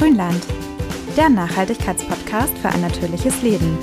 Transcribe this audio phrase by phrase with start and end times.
[0.00, 0.46] Grünland,
[1.14, 3.76] der Nachhaltigkeitspodcast für ein natürliches Leben.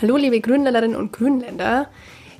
[0.00, 1.88] Hallo liebe Grünländerinnen und Grünländer.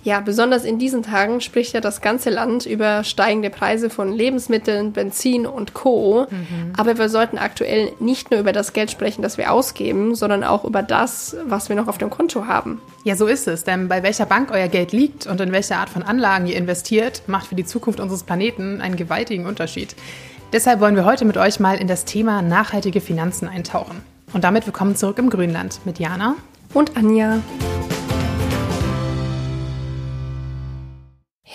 [0.05, 4.93] Ja, besonders in diesen Tagen spricht ja das ganze Land über steigende Preise von Lebensmitteln,
[4.93, 6.27] Benzin und Co.
[6.31, 6.73] Mhm.
[6.77, 10.65] Aber wir sollten aktuell nicht nur über das Geld sprechen, das wir ausgeben, sondern auch
[10.65, 12.81] über das, was wir noch auf dem Konto haben.
[13.05, 13.65] Ja, so ist es.
[13.65, 17.23] Denn bei welcher Bank euer Geld liegt und in welche Art von Anlagen ihr investiert,
[17.27, 19.97] macht für die Zukunft unseres Planeten einen gewaltigen Unterschied.
[20.53, 24.01] Deshalb wollen wir heute mit euch mal in das Thema nachhaltige Finanzen eintauchen.
[24.33, 26.37] Und damit willkommen zurück im Grünland mit Jana
[26.73, 27.41] und Anja.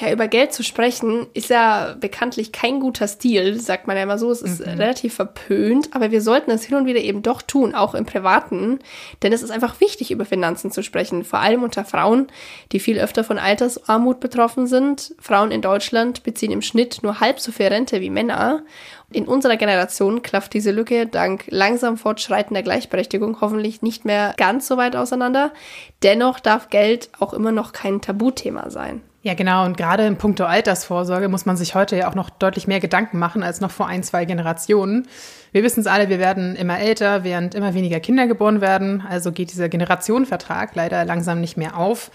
[0.04, 4.18] Ja, über Geld zu sprechen ist ja bekanntlich kein guter Stil, sagt man ja immer
[4.18, 4.32] so.
[4.32, 4.74] Es ist mhm.
[4.74, 8.80] relativ verpönt, aber wir sollten es hin und wieder eben doch tun, auch im Privaten.
[9.22, 12.28] Denn es ist einfach wichtig, über Finanzen zu sprechen, vor allem unter Frauen,
[12.74, 15.16] die viel öfter von Altersarmut betroffen sind.
[15.20, 18.64] Frauen in Deutschland beziehen im Schnitt nur halb so viel Rente wie Männer.
[19.10, 24.76] In unserer Generation klafft diese Lücke dank langsam fortschreitender Gleichberechtigung hoffentlich nicht mehr ganz so
[24.76, 25.54] weit auseinander.
[26.02, 29.02] Dennoch darf Geld auch immer noch kein Tabuthema sein.
[29.24, 29.66] Ja, genau.
[29.66, 33.20] Und gerade in puncto Altersvorsorge muss man sich heute ja auch noch deutlich mehr Gedanken
[33.20, 35.08] machen als noch vor ein, zwei Generationen.
[35.54, 39.02] Wir wissen es alle, wir werden immer älter, während immer weniger Kinder geboren werden.
[39.10, 42.12] Also geht dieser Generationenvertrag leider langsam nicht mehr auf.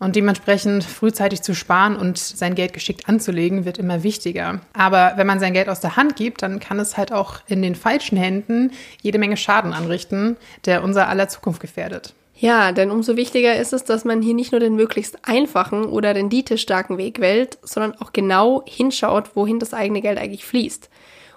[0.00, 4.60] Und dementsprechend frühzeitig zu sparen und sein Geld geschickt anzulegen, wird immer wichtiger.
[4.72, 7.62] Aber wenn man sein Geld aus der Hand gibt, dann kann es halt auch in
[7.62, 12.14] den falschen Händen jede Menge Schaden anrichten, der unser aller Zukunft gefährdet.
[12.40, 16.14] Ja, denn umso wichtiger ist es, dass man hier nicht nur den möglichst einfachen oder
[16.14, 20.88] renditestarken Weg wählt, sondern auch genau hinschaut, wohin das eigene Geld eigentlich fließt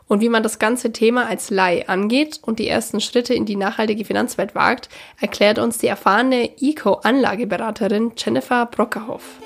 [0.07, 3.57] und wie man das ganze Thema als Leih angeht und die ersten Schritte in die
[3.57, 4.87] nachhaltige Finanzwelt wagt,
[5.19, 9.42] erklärt uns die erfahrene Eco-Anlageberaterin Jennifer Brockerhoff.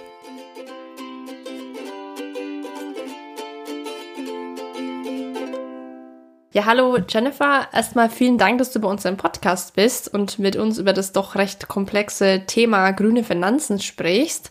[6.58, 7.67] Ja, hallo Jennifer.
[7.72, 11.11] Erstmal vielen Dank, dass du bei uns im Podcast bist und mit uns über das
[11.11, 14.49] doch recht komplexe Thema grüne Finanzen sprichst.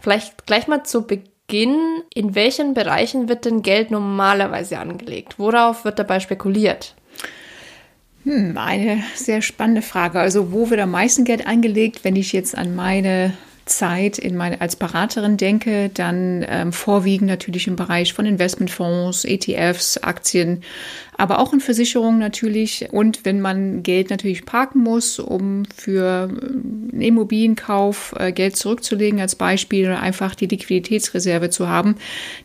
[0.00, 1.78] Vielleicht gleich mal zu Beginn,
[2.12, 5.38] in welchen Bereichen wird denn Geld normalerweise angelegt?
[5.38, 6.96] Worauf wird dabei spekuliert?
[8.24, 10.18] Hm, eine sehr spannende Frage.
[10.18, 13.32] Also wo wird am meisten Geld angelegt, wenn ich jetzt an meine
[13.66, 19.98] Zeit in meine, als Beraterin denke, dann ähm, vorwiegend natürlich im Bereich von Investmentfonds, ETFs,
[19.98, 20.62] Aktien,
[21.16, 22.88] aber auch in Versicherungen natürlich.
[22.90, 29.20] Und wenn man Geld natürlich parken muss, um für einen ähm, Immobilienkauf äh, Geld zurückzulegen
[29.20, 31.96] als Beispiel oder einfach die Liquiditätsreserve zu haben,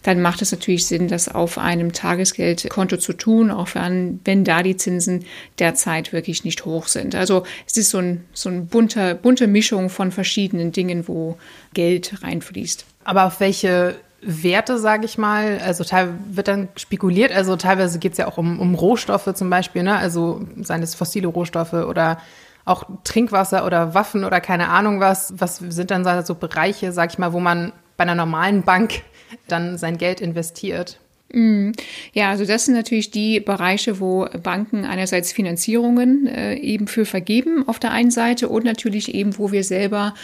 [0.03, 4.61] dann macht es natürlich Sinn, das auf einem Tagesgeldkonto zu tun, auch wenn, wenn da
[4.63, 5.25] die Zinsen
[5.57, 7.15] derzeit wirklich nicht hoch sind.
[7.15, 11.37] Also es ist so ein, so ein bunter, bunte Mischung von verschiedenen Dingen, wo
[11.73, 12.85] Geld reinfließt.
[13.03, 15.59] Aber auf welche Werte, sage ich mal.
[15.63, 15.83] Also
[16.29, 17.31] wird dann spekuliert.
[17.31, 19.97] Also teilweise geht es ja auch um, um Rohstoffe zum Beispiel, ne?
[19.97, 22.19] Also seien es fossile Rohstoffe oder
[22.65, 25.33] auch Trinkwasser oder Waffen oder keine Ahnung was.
[25.37, 29.01] Was sind dann so Bereiche, sag ich mal, wo man bei einer normalen Bank
[29.47, 30.99] dann sein Geld investiert?
[31.31, 31.71] Mm.
[32.13, 37.67] Ja, also das sind natürlich die Bereiche, wo Banken einerseits Finanzierungen äh, eben für vergeben
[37.67, 40.15] auf der einen Seite und natürlich eben, wo wir selber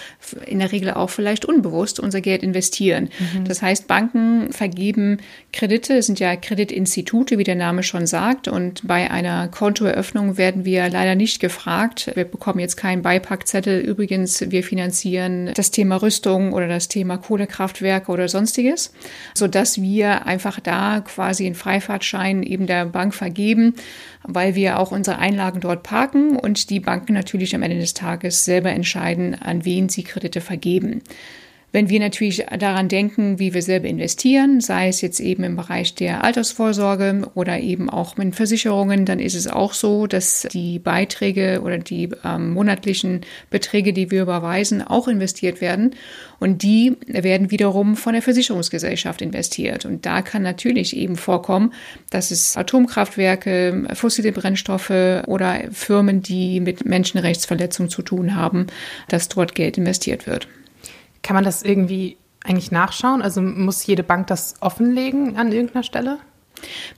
[0.45, 3.09] in der Regel auch vielleicht unbewusst unser Geld investieren.
[3.19, 3.45] Mhm.
[3.45, 5.19] Das heißt, Banken vergeben
[5.53, 8.47] Kredite, es sind ja Kreditinstitute, wie der Name schon sagt.
[8.47, 12.11] Und bei einer Kontoeröffnung werden wir leider nicht gefragt.
[12.15, 13.79] Wir bekommen jetzt keinen Beipackzettel.
[13.79, 18.91] Übrigens, wir finanzieren das Thema Rüstung oder das Thema Kohlekraftwerke oder sonstiges,
[19.33, 23.75] sodass wir einfach da quasi einen Freifahrtschein eben der Bank vergeben,
[24.23, 28.45] weil wir auch unsere Einlagen dort parken und die Banken natürlich am Ende des Tages
[28.45, 31.01] selber entscheiden, an wen sie Kredite vergeben.
[31.75, 35.93] Wenn wir natürlich daran denken, wie wir selber investieren, sei es jetzt eben im Bereich
[35.93, 41.59] der Altersvorsorge oder eben auch mit Versicherungen, dann ist es auch so, dass die Beiträge
[41.61, 45.97] oder die ähm, monatlichen Beträge, die wir überweisen, auch investiert werden.
[46.39, 49.83] Und die werden wiederum von der Versicherungsgesellschaft investiert.
[49.83, 51.73] Und da kann natürlich eben vorkommen,
[52.09, 58.67] dass es Atomkraftwerke, fossile Brennstoffe oder Firmen, die mit Menschenrechtsverletzungen zu tun haben,
[59.09, 60.47] dass dort Geld investiert wird.
[61.25, 63.23] Kann man das irgendwie eigentlich nachschauen?
[63.23, 66.19] Also muss jede Bank das offenlegen an irgendeiner Stelle?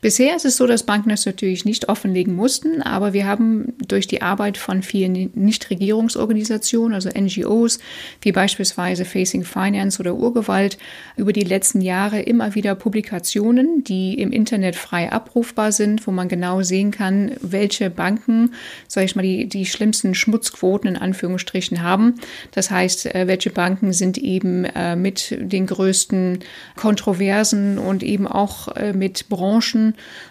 [0.01, 4.07] Bisher ist es so, dass Banken das natürlich nicht offenlegen mussten, aber wir haben durch
[4.07, 7.79] die Arbeit von vielen Nichtregierungsorganisationen, also NGOs,
[8.21, 10.77] wie beispielsweise Facing Finance oder Urgewalt,
[11.15, 16.27] über die letzten Jahre immer wieder Publikationen, die im Internet frei abrufbar sind, wo man
[16.27, 18.53] genau sehen kann, welche Banken,
[18.87, 22.15] sage ich mal, die, die schlimmsten Schmutzquoten in Anführungsstrichen haben.
[22.51, 26.39] Das heißt, äh, welche Banken sind eben äh, mit den größten
[26.75, 29.46] Kontroversen und eben auch äh, mit Branchen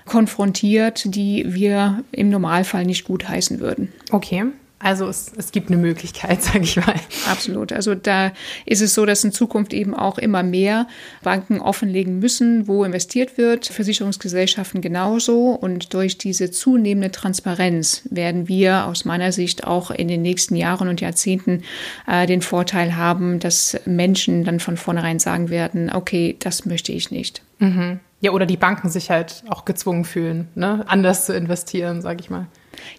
[0.04, 3.92] konfrontiert, die wir im Normalfall nicht gutheißen würden.
[4.10, 4.44] Okay.
[4.78, 6.94] Also es, es gibt eine Möglichkeit, sage ich mal.
[7.30, 7.72] Absolut.
[7.72, 8.32] Also da
[8.66, 10.86] ist es so, dass in Zukunft eben auch immer mehr
[11.22, 15.50] Banken offenlegen müssen, wo investiert wird, Versicherungsgesellschaften genauso.
[15.52, 20.88] Und durch diese zunehmende Transparenz werden wir aus meiner Sicht auch in den nächsten Jahren
[20.88, 21.62] und Jahrzehnten
[22.06, 27.10] äh, den Vorteil haben, dass Menschen dann von vornherein sagen werden, okay, das möchte ich
[27.10, 27.42] nicht.
[27.58, 28.00] Mhm.
[28.20, 30.84] Ja, oder die Banken sich halt auch gezwungen fühlen, ne?
[30.88, 32.46] anders zu investieren, sage ich mal.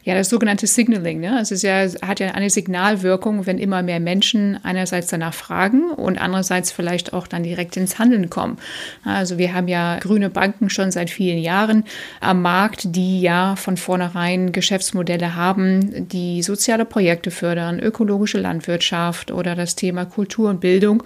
[0.04, 1.20] Ja, das sogenannte Signaling.
[1.20, 1.40] Ne?
[1.42, 6.20] Es ist ja, hat ja eine Signalwirkung, wenn immer mehr Menschen einerseits danach fragen und
[6.20, 8.58] andererseits vielleicht auch dann direkt ins Handeln kommen.
[9.04, 11.84] Also wir haben ja grüne Banken schon seit vielen Jahren
[12.20, 19.56] am Markt, die ja von vornherein Geschäftsmodelle haben, die soziale Projekte fördern, ökologische Landwirtschaft oder
[19.56, 21.04] das Thema Kultur und Bildung,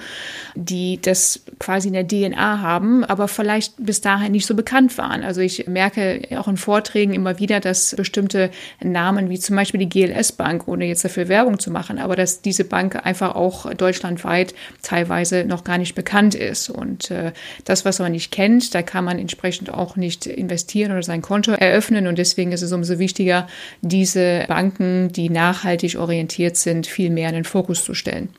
[0.56, 5.24] die das quasi in der DNA haben, aber vielleicht bis dahin nicht so bekannt waren.
[5.24, 8.52] Also ich merke auch in Vorträgen immer wieder, dass bestimmte
[8.84, 12.42] Namen wie zum Beispiel die GLS Bank, ohne jetzt dafür Werbung zu machen, aber dass
[12.42, 16.70] diese Bank einfach auch deutschlandweit teilweise noch gar nicht bekannt ist.
[16.70, 17.32] Und äh,
[17.66, 21.52] das, was man nicht kennt, da kann man entsprechend auch nicht investieren oder sein Konto
[21.52, 22.08] eröffnen.
[22.08, 23.48] Und deswegen ist es umso wichtiger,
[23.82, 28.30] diese Banken, die nachhaltig orientiert sind, viel mehr in den Fokus zu stellen.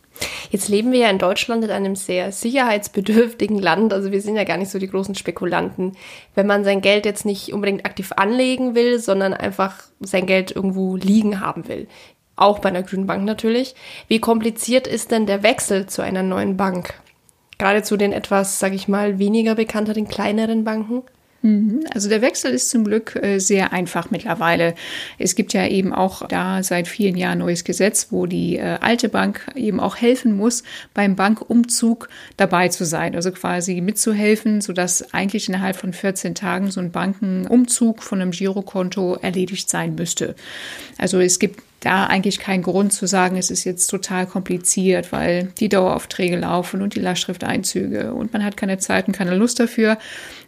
[0.51, 3.93] Jetzt leben wir ja in Deutschland in einem sehr sicherheitsbedürftigen Land.
[3.93, 5.97] Also wir sind ja gar nicht so die großen Spekulanten.
[6.35, 10.97] Wenn man sein Geld jetzt nicht unbedingt aktiv anlegen will, sondern einfach sein Geld irgendwo
[10.97, 11.89] liegen haben will.
[12.37, 13.75] Auch bei einer grünen Bank natürlich.
[14.09, 16.95] Wie kompliziert ist denn der Wechsel zu einer neuen Bank?
[17.59, 21.03] Gerade zu den etwas, sag ich mal, weniger bekannteren, kleineren Banken?
[21.43, 21.85] Mhm.
[21.93, 24.75] Also der Wechsel ist zum Glück äh, sehr einfach mittlerweile.
[25.19, 29.09] Es gibt ja eben auch da seit vielen Jahren neues Gesetz, wo die äh, alte
[29.09, 30.63] Bank eben auch helfen muss,
[30.95, 33.17] beim Bankumzug dabei zu sein.
[33.17, 39.17] Also quasi mitzuhelfen, sodass eigentlich innerhalb von 14 Tagen so ein Bankenumzug von einem Girokonto
[39.17, 40.37] erledigt sein müsste.
[40.99, 45.53] Also es gibt da eigentlich keinen Grund zu sagen, es ist jetzt total kompliziert, weil
[45.59, 49.99] die Daueraufträge laufen und die Lastschrifteinzüge und man hat keine Zeit und keine Lust dafür.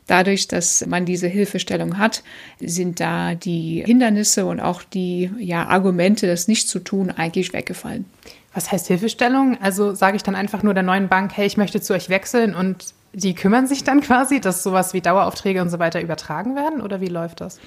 [0.06, 2.22] Dadurch, dass man diese Hilfestellung hat,
[2.60, 8.04] sind da die Hindernisse und auch die ja, Argumente, das nicht zu tun, eigentlich weggefallen.
[8.52, 9.58] Was heißt Hilfestellung?
[9.60, 12.54] Also sage ich dann einfach nur der neuen Bank, hey, ich möchte zu euch wechseln
[12.54, 16.80] und die kümmern sich dann quasi, dass sowas wie Daueraufträge und so weiter übertragen werden
[16.80, 17.58] oder wie läuft das?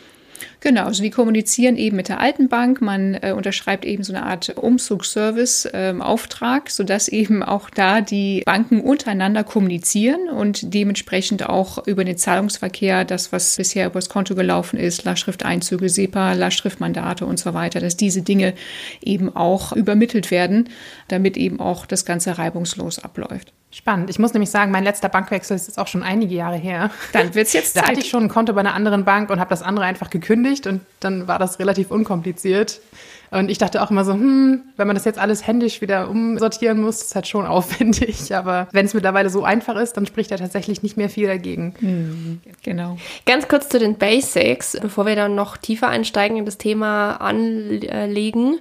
[0.60, 2.82] Genau, also wir kommunizieren eben mit der alten Bank.
[2.82, 8.82] Man äh, unterschreibt eben so eine Art Umzugsservice-Auftrag, ähm, sodass eben auch da die Banken
[8.82, 15.04] untereinander kommunizieren und dementsprechend auch über den Zahlungsverkehr, das, was bisher übers Konto gelaufen ist,
[15.04, 18.54] Lastschrifteinzüge, SEPA, Lastschriftmandate und so weiter, dass diese Dinge
[19.02, 20.70] eben auch übermittelt werden,
[21.08, 23.54] damit eben auch das Ganze reibungslos abläuft.
[23.78, 24.10] Spannend.
[24.10, 26.90] Ich muss nämlich sagen, mein letzter Bankwechsel ist jetzt auch schon einige Jahre her.
[27.14, 27.84] Dann wird es jetzt Zeit.
[27.88, 30.10] Da hatte ich schon ein Konto bei einer anderen Bank und habe das andere einfach
[30.10, 32.82] gekündigt und dann war das relativ unkompliziert.
[33.30, 36.82] Und ich dachte auch immer so, hm, wenn man das jetzt alles händisch wieder umsortieren
[36.82, 38.34] muss, ist halt schon aufwendig.
[38.36, 41.76] Aber wenn es mittlerweile so einfach ist, dann spricht ja tatsächlich nicht mehr viel dagegen.
[41.80, 42.98] Mhm, genau.
[43.28, 48.58] Ganz kurz zu den Basics, bevor wir dann noch tiefer einsteigen in das Thema anlegen.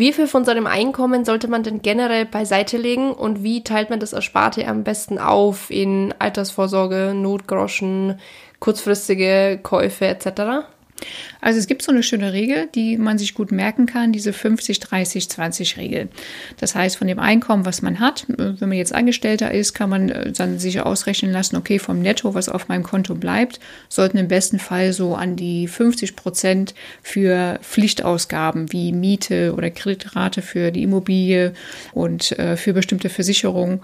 [0.00, 4.00] Wie viel von seinem Einkommen sollte man denn generell beiseite legen und wie teilt man
[4.00, 8.18] das Ersparte am besten auf in Altersvorsorge, Notgroschen,
[8.60, 10.64] kurzfristige Käufe etc.?
[11.40, 16.08] Also es gibt so eine schöne Regel, die man sich gut merken kann, diese 50-30-20-Regel.
[16.58, 20.10] Das heißt, von dem Einkommen, was man hat, wenn man jetzt Angestellter ist, kann man
[20.10, 24.28] äh, dann sich ausrechnen lassen, okay, vom Netto, was auf meinem Konto bleibt, sollten im
[24.28, 30.82] besten Fall so an die 50 Prozent für Pflichtausgaben wie Miete oder Kreditrate für die
[30.82, 31.54] Immobilie
[31.92, 33.80] und äh, für bestimmte Versicherungen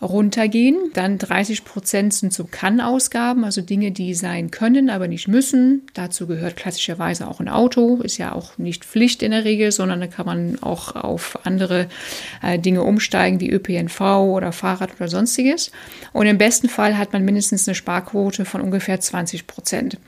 [0.00, 0.76] runtergehen.
[0.94, 5.86] Dann 30 Prozent sind so Kann-Ausgaben, also Dinge, die sein können, aber nicht müssen.
[5.94, 10.00] Dazu gehört klassischerweise auch ein Auto, ist ja auch nicht Pflicht in der Regel, sondern
[10.00, 11.88] da kann man auch auf andere
[12.42, 15.72] äh, Dinge umsteigen, wie ÖPNV oder Fahrrad oder sonstiges.
[16.12, 19.98] Und im besten Fall hat man mindestens eine Sparquote von ungefähr 20 Prozent.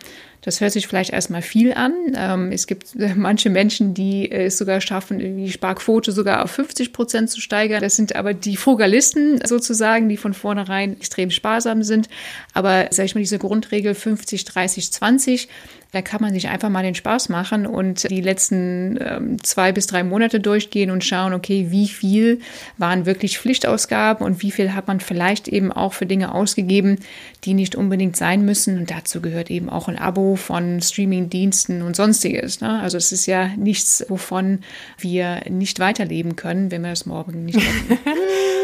[0.43, 1.93] Das hört sich vielleicht erstmal viel an.
[2.15, 7.31] Ähm, es gibt manche Menschen, die es sogar schaffen, die Sparquote sogar auf 50 Prozent
[7.31, 7.81] zu steigern.
[7.83, 12.09] Das sind aber die Frugalisten sozusagen, die von vornherein extrem sparsam sind.
[12.55, 15.49] Aber sage ich mal, diese Grundregel 50, 30, 20,
[15.93, 19.87] da kann man sich einfach mal den Spaß machen und die letzten ähm, zwei bis
[19.87, 22.41] drei Monate durchgehen und schauen, okay, wie viel
[22.79, 26.99] waren wirklich Pflichtausgaben und wie viel hat man vielleicht eben auch für Dinge ausgegeben,
[27.45, 28.79] die nicht unbedingt sein müssen.
[28.79, 32.61] Und dazu gehört eben auch ein Abo von Streamingdiensten und sonstiges.
[32.61, 32.81] Ne?
[32.81, 34.61] Also es ist ja nichts, wovon
[34.99, 37.99] wir nicht weiterleben können, wenn wir das morgen nicht machen.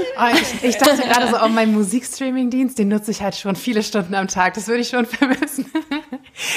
[0.62, 4.28] ich, dachte gerade so, oh, mein Musikstreaming-Dienst, den nutze ich halt schon viele Stunden am
[4.28, 4.54] Tag.
[4.54, 5.66] Das würde ich schon vermissen.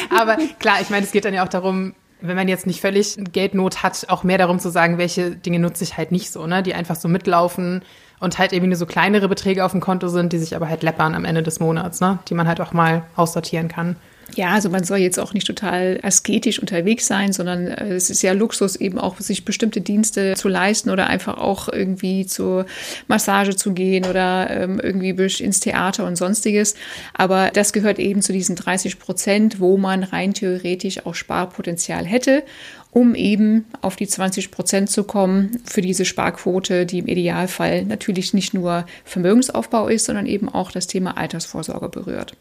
[0.09, 3.17] Aber klar, ich meine, es geht dann ja auch darum, wenn man jetzt nicht völlig
[3.31, 6.63] Geldnot hat, auch mehr darum zu sagen, welche Dinge nutze ich halt nicht so, ne?
[6.63, 7.81] Die einfach so mitlaufen
[8.19, 10.83] und halt eben nur so kleinere Beträge auf dem Konto sind, die sich aber halt
[10.83, 12.19] läppern am Ende des Monats, ne?
[12.27, 13.95] Die man halt auch mal aussortieren kann.
[14.35, 18.21] Ja, also man soll jetzt auch nicht total asketisch unterwegs sein, sondern äh, es ist
[18.21, 22.65] ja Luxus, eben auch sich bestimmte Dienste zu leisten oder einfach auch irgendwie zur
[23.07, 26.75] Massage zu gehen oder ähm, irgendwie ins Theater und sonstiges.
[27.13, 32.43] Aber das gehört eben zu diesen 30 Prozent, wo man rein theoretisch auch Sparpotenzial hätte
[32.91, 38.33] um eben auf die 20 Prozent zu kommen für diese Sparquote, die im Idealfall natürlich
[38.33, 42.35] nicht nur Vermögensaufbau ist, sondern eben auch das Thema Altersvorsorge berührt.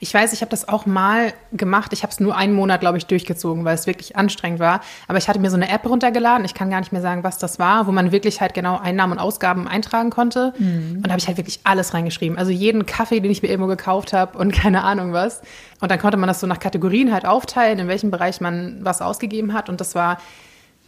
[0.00, 1.92] Ich weiß, ich habe das auch mal gemacht.
[1.92, 4.80] Ich habe es nur einen Monat, glaube ich, durchgezogen, weil es wirklich anstrengend war.
[5.08, 6.44] Aber ich hatte mir so eine App runtergeladen.
[6.44, 9.14] Ich kann gar nicht mehr sagen, was das war, wo man wirklich halt genau Einnahmen
[9.14, 10.52] und Ausgaben eintragen konnte.
[10.58, 10.96] Mhm.
[10.96, 12.38] Und da habe ich halt wirklich alles reingeschrieben.
[12.38, 15.42] Also jeden Kaffee, den ich mir irgendwo gekauft habe und keine Ahnung was.
[15.80, 19.00] Und dann konnte man das so nach Kategorien halt aufteilen, in welchem Bereich man was
[19.02, 19.68] ausgegeben hat.
[19.68, 20.18] Und das war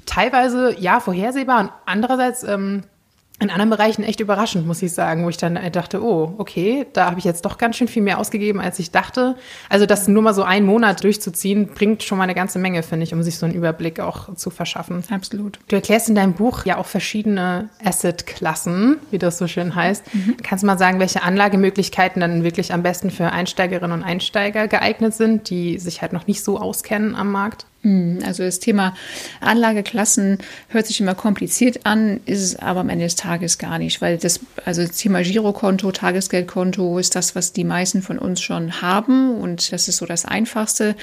[0.07, 2.83] teilweise ja vorhersehbar und andererseits ähm,
[3.43, 7.07] in anderen Bereichen echt überraschend, muss ich sagen, wo ich dann dachte, oh, okay, da
[7.07, 9.37] habe ich jetzt doch ganz schön viel mehr ausgegeben, als ich dachte.
[9.69, 13.05] Also das nur mal so einen Monat durchzuziehen, bringt schon mal eine ganze Menge, finde
[13.05, 15.03] ich, um sich so einen Überblick auch zu verschaffen.
[15.11, 15.59] Absolut.
[15.69, 20.15] Du erklärst in deinem Buch ja auch verschiedene Asset-Klassen, wie das so schön heißt.
[20.15, 20.37] Mhm.
[20.43, 25.15] Kannst du mal sagen, welche Anlagemöglichkeiten dann wirklich am besten für Einsteigerinnen und Einsteiger geeignet
[25.15, 27.67] sind, die sich halt noch nicht so auskennen am Markt?
[27.83, 28.95] Hm, also das Thema
[29.41, 34.01] Anlageklassen hört sich immer kompliziert an, ist es aber am Ende des Tages gar nicht,
[34.01, 38.83] weil das, also das Thema Girokonto, Tagesgeldkonto ist das, was die meisten von uns schon
[38.83, 40.95] haben und das ist so das Einfachste.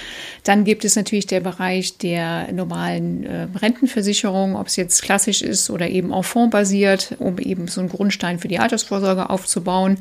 [0.45, 5.69] Dann gibt es natürlich der Bereich der normalen äh, Rentenversicherung, ob es jetzt klassisch ist
[5.69, 9.97] oder eben auf Fonds basiert, um eben so einen Grundstein für die Altersvorsorge aufzubauen.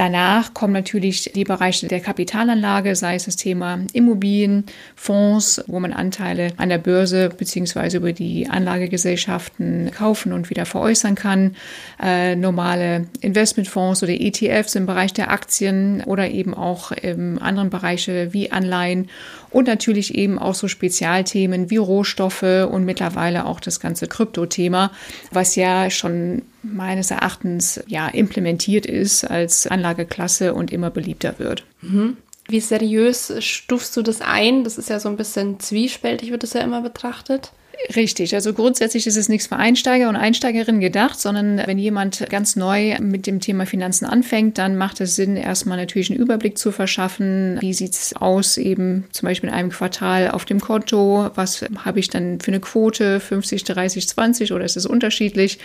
[0.00, 4.64] Danach kommen natürlich die Bereiche der Kapitalanlage, sei es das Thema Immobilien,
[4.96, 7.98] Fonds, wo man Anteile an der Börse bzw.
[7.98, 11.54] über die Anlagegesellschaften kaufen und wieder veräußern kann,
[12.02, 18.32] äh, normale Investmentfonds oder ETFs im Bereich der Aktien oder eben auch in anderen Bereiche
[18.32, 19.10] wie Anleihen
[19.50, 24.92] und natürlich eben auch so Spezialthemen wie Rohstoffe und mittlerweile auch das ganze Kryptothema,
[25.30, 31.64] was ja schon meines Erachtens ja implementiert ist als Anlageklasse und immer beliebter wird.
[31.82, 32.16] Mhm.
[32.48, 34.64] Wie seriös stufst du das ein?
[34.64, 37.52] Das ist ja so ein bisschen zwiespältig, wird das ja immer betrachtet.
[37.96, 42.54] Richtig, also grundsätzlich ist es nichts für Einsteiger und Einsteigerinnen gedacht, sondern wenn jemand ganz
[42.54, 46.72] neu mit dem Thema Finanzen anfängt, dann macht es Sinn, erstmal natürlich einen Überblick zu
[46.72, 47.56] verschaffen.
[47.60, 51.30] Wie sieht es aus, eben zum Beispiel in einem Quartal auf dem Konto?
[51.34, 53.18] Was habe ich dann für eine Quote?
[53.18, 55.58] 50, 30, 20 oder ist es unterschiedlich?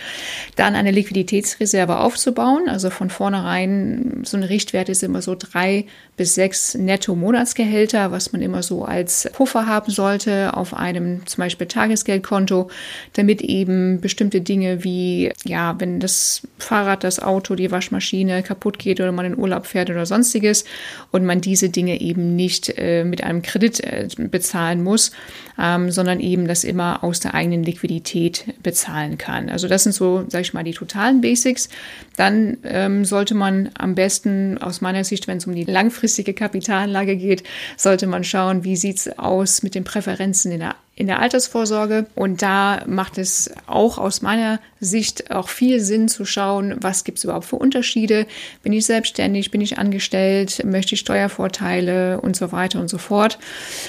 [0.56, 2.68] Dann eine Liquiditätsreserve aufzubauen.
[2.68, 5.84] Also von vornherein, so ein Richtwert ist immer so drei
[6.16, 11.66] bis sechs Netto-Monatsgehälter, was man immer so als Puffer haben sollte auf einem zum Beispiel
[11.66, 12.70] Tages Tagesgeldkonto,
[13.14, 19.00] damit eben bestimmte Dinge wie, ja, wenn das Fahrrad, das Auto, die Waschmaschine kaputt geht
[19.00, 20.64] oder man in Urlaub fährt oder sonstiges
[21.10, 25.10] und man diese Dinge eben nicht äh, mit einem Kredit äh, bezahlen muss,
[25.58, 29.48] ähm, sondern eben das immer aus der eigenen Liquidität bezahlen kann.
[29.48, 31.68] Also das sind so, sag ich mal, die totalen Basics.
[32.16, 37.16] Dann ähm, sollte man am besten aus meiner Sicht, wenn es um die langfristige Kapitalanlage
[37.16, 37.42] geht,
[37.76, 42.06] sollte man schauen, wie sieht es aus mit den Präferenzen in der in der Altersvorsorge.
[42.14, 47.18] Und da macht es auch aus meiner Sicht auch viel Sinn zu schauen, was gibt
[47.18, 48.26] es überhaupt für Unterschiede.
[48.62, 53.38] Bin ich selbstständig, bin ich angestellt, möchte ich Steuervorteile und so weiter und so fort.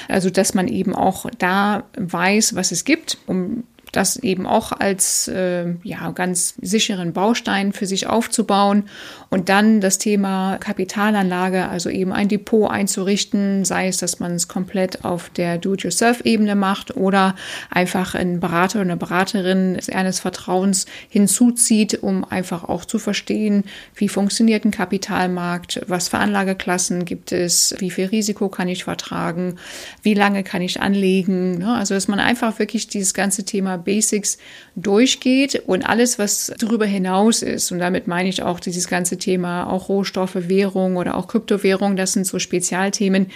[0.09, 3.63] Also dass man eben auch da weiß, was es gibt, um
[3.97, 8.83] das eben auch als äh, ja, ganz sicheren Baustein für sich aufzubauen
[9.29, 14.47] und dann das Thema Kapitalanlage, also eben ein Depot einzurichten, sei es, dass man es
[14.47, 17.35] komplett auf der Do-it-yourself-Ebene macht oder
[17.71, 23.63] einfach einen Berater oder eine Beraterin eines Vertrauens hinzuzieht, um einfach auch zu verstehen,
[23.95, 29.55] wie funktioniert ein Kapitalmarkt, was für Anlageklassen gibt es, wie viel Risiko kann ich vertragen,
[30.03, 31.57] wie lange kann ich anlegen.
[31.57, 31.73] Ne?
[31.73, 34.37] Also, dass man einfach wirklich dieses ganze Thema Basics
[34.75, 39.65] durchgeht und alles, was darüber hinaus ist, und damit meine ich auch dieses ganze Thema,
[39.65, 43.31] auch Rohstoffe, Währung oder auch Kryptowährung, das sind so Spezialthemen,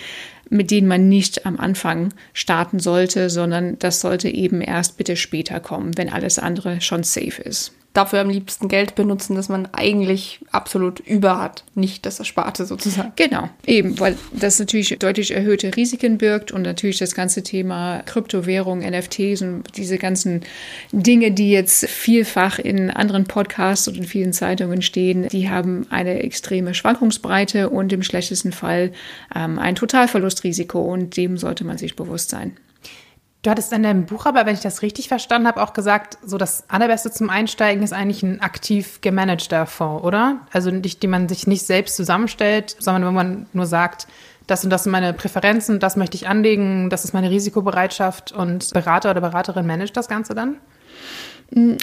[0.50, 5.60] mit denen man nicht am Anfang starten sollte, sondern das sollte eben erst bitte später
[5.60, 10.40] kommen, wenn alles andere schon safe ist dafür am liebsten Geld benutzen, das man eigentlich
[10.52, 13.12] absolut über hat, nicht das Ersparte sozusagen.
[13.18, 18.80] Genau, eben, weil das natürlich deutlich erhöhte Risiken birgt und natürlich das ganze Thema Kryptowährung,
[18.80, 20.42] NFTs und diese ganzen
[20.94, 26.24] Dinge, die jetzt vielfach in anderen Podcasts und in vielen Zeitungen stehen, die haben eine
[26.24, 28.94] extreme Schwankungsbreite und im schlechtesten Fall
[29.36, 32.56] ähm, ein Totalverlustrisiko und dem sollte man sich bewusst sein.
[33.44, 36.38] Du hattest in deinem Buch aber, wenn ich das richtig verstanden habe, auch gesagt, so
[36.38, 40.42] das Allerbeste zum Einsteigen ist eigentlich ein aktiv gemanagter Fonds, oder?
[40.52, 44.08] Also nicht, die man sich nicht selbst zusammenstellt, sondern wenn man nur sagt,
[44.46, 48.72] das und das sind meine Präferenzen, das möchte ich anlegen, das ist meine Risikobereitschaft und
[48.74, 50.58] Berater oder Beraterin managt das Ganze dann?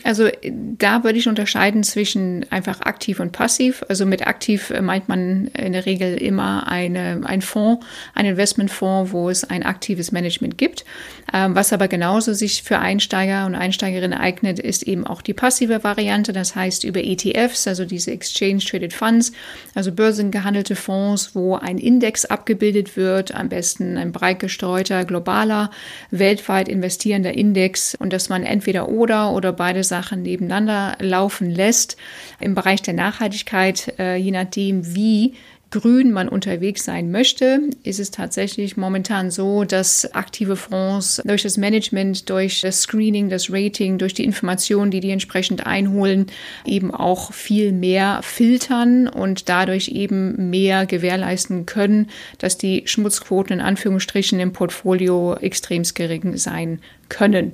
[0.03, 3.85] Also da würde ich unterscheiden zwischen einfach aktiv und passiv.
[3.91, 7.85] Also mit aktiv meint man in der Regel immer eine, ein Fonds,
[8.15, 10.87] ein Investmentfonds, wo es ein aktives Management gibt.
[11.35, 15.85] Ähm, was aber genauso sich für Einsteiger und Einsteigerinnen eignet, ist eben auch die passive
[15.85, 16.33] Variante.
[16.33, 19.33] Das heißt über ETFs, also diese Exchange Traded Funds,
[19.75, 25.71] also börsengehandelte Fonds, wo ein Index abgebildet wird, am besten ein breit gestreuter, globaler,
[26.11, 31.99] weltweit investierender Index und dass man entweder oder oder beide Sachen nebeneinander laufen lässt.
[32.41, 35.35] Im Bereich der Nachhaltigkeit, äh, je nachdem, wie
[35.71, 41.57] grün man unterwegs sein möchte, ist es tatsächlich momentan so, dass aktive Fonds durch das
[41.57, 46.27] Management, durch das Screening, das Rating, durch die Informationen, die die entsprechend einholen,
[46.65, 53.61] eben auch viel mehr filtern und dadurch eben mehr gewährleisten können, dass die Schmutzquoten in
[53.61, 57.53] Anführungsstrichen im Portfolio extremst gering sein können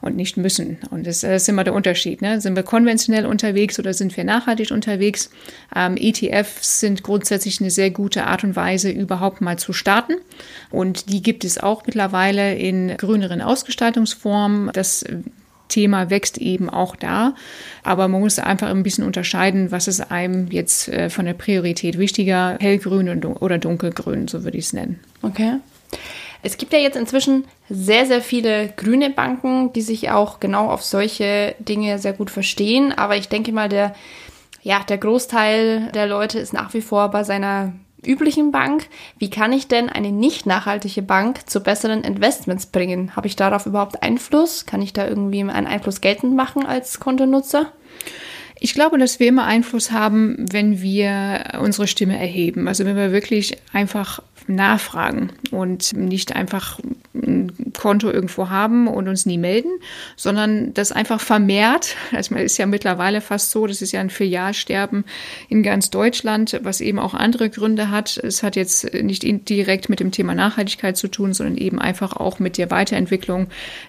[0.00, 0.78] und nicht müssen.
[0.90, 2.22] Und das, das ist immer der Unterschied.
[2.22, 2.40] Ne?
[2.40, 5.30] Sind wir konventionell unterwegs oder sind wir nachhaltig unterwegs?
[5.74, 10.14] Ähm, ETFs sind grundsätzlich eine sehr gute Art und Weise, überhaupt mal zu starten.
[10.70, 14.70] Und die gibt es auch mittlerweile in grüneren Ausgestaltungsformen.
[14.72, 15.04] Das
[15.68, 17.34] Thema wächst eben auch da.
[17.82, 21.98] Aber man muss einfach ein bisschen unterscheiden, was ist einem jetzt äh, von der Priorität
[21.98, 25.00] wichtiger, hellgrün oder dunkelgrün, so würde ich es nennen.
[25.22, 25.58] Okay.
[26.42, 30.84] Es gibt ja jetzt inzwischen sehr, sehr viele grüne Banken, die sich auch genau auf
[30.84, 32.92] solche Dinge sehr gut verstehen.
[32.92, 33.94] Aber ich denke mal, der,
[34.62, 37.72] ja, der Großteil der Leute ist nach wie vor bei seiner
[38.04, 38.86] üblichen Bank.
[39.18, 43.16] Wie kann ich denn eine nicht nachhaltige Bank zu besseren Investments bringen?
[43.16, 44.66] Habe ich darauf überhaupt Einfluss?
[44.66, 47.72] Kann ich da irgendwie einen Einfluss geltend machen als Kontonutzer?
[48.60, 52.68] Ich glaube, dass wir immer Einfluss haben, wenn wir unsere Stimme erheben.
[52.68, 56.80] Also wenn wir wirklich einfach nachfragen und nicht einfach
[57.14, 59.70] ein Konto irgendwo haben und uns nie melden,
[60.16, 61.96] sondern das einfach vermehrt.
[62.12, 65.04] Also man ist ja mittlerweile fast so, das ist ja ein Filialsterben
[65.48, 68.16] in ganz Deutschland, was eben auch andere Gründe hat.
[68.16, 72.38] Es hat jetzt nicht direkt mit dem Thema Nachhaltigkeit zu tun, sondern eben einfach auch
[72.38, 73.48] mit der Weiterentwicklung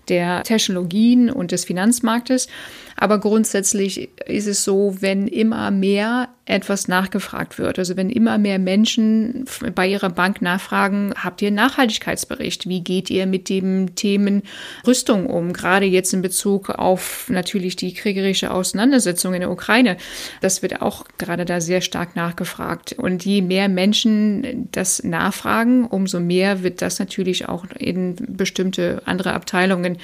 [0.09, 2.47] der Technologien und des Finanzmarktes.
[2.95, 7.77] Aber grundsätzlich ist es so, wenn immer mehr etwas nachgefragt wird.
[7.77, 12.67] Also wenn immer mehr Menschen bei ihrer Bank nachfragen, habt ihr einen Nachhaltigkeitsbericht?
[12.67, 14.41] Wie geht ihr mit dem Themen
[14.85, 15.53] Rüstung um?
[15.53, 19.97] Gerade jetzt in Bezug auf natürlich die kriegerische Auseinandersetzung in der Ukraine.
[20.41, 22.93] Das wird auch gerade da sehr stark nachgefragt.
[22.93, 29.33] Und je mehr Menschen das nachfragen, umso mehr wird das natürlich auch in bestimmte andere
[29.33, 29.97] Abteilungen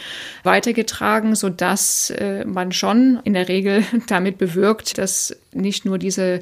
[0.44, 6.35] weitergetragen, sodass äh, man schon in der Regel damit bewirkt, dass nicht nur diese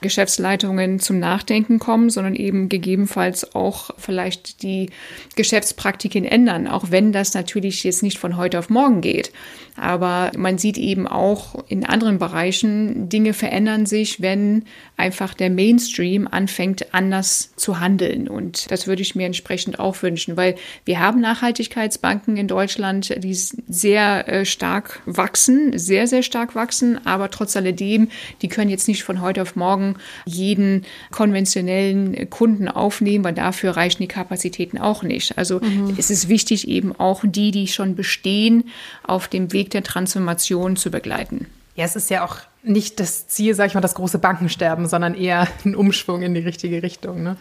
[0.00, 4.90] Geschäftsleitungen zum Nachdenken kommen, sondern eben gegebenenfalls auch vielleicht die
[5.34, 9.32] Geschäftspraktiken ändern, auch wenn das natürlich jetzt nicht von heute auf morgen geht.
[9.76, 14.64] Aber man sieht eben auch in anderen Bereichen, Dinge verändern sich, wenn
[14.96, 18.28] einfach der Mainstream anfängt, anders zu handeln.
[18.28, 20.54] Und das würde ich mir entsprechend auch wünschen, weil
[20.86, 27.30] wir haben Nachhaltigkeitsbanken in Deutschland, die sehr äh, stark wachsen, sehr, sehr stark wachsen, aber
[27.30, 28.08] trotz alledem,
[28.40, 34.02] die können jetzt nicht von heute auf morgen jeden konventionellen Kunden aufnehmen, weil dafür reichen
[34.02, 35.36] die Kapazitäten auch nicht.
[35.36, 35.94] Also mhm.
[35.98, 38.64] es ist wichtig, eben auch die, die schon bestehen,
[39.02, 41.46] auf dem Weg der Transformation zu begleiten.
[41.74, 45.14] Ja, es ist ja auch nicht das Ziel, sag ich mal, das große Bankensterben, sondern
[45.14, 47.22] eher ein Umschwung in die richtige Richtung.
[47.22, 47.36] Ne?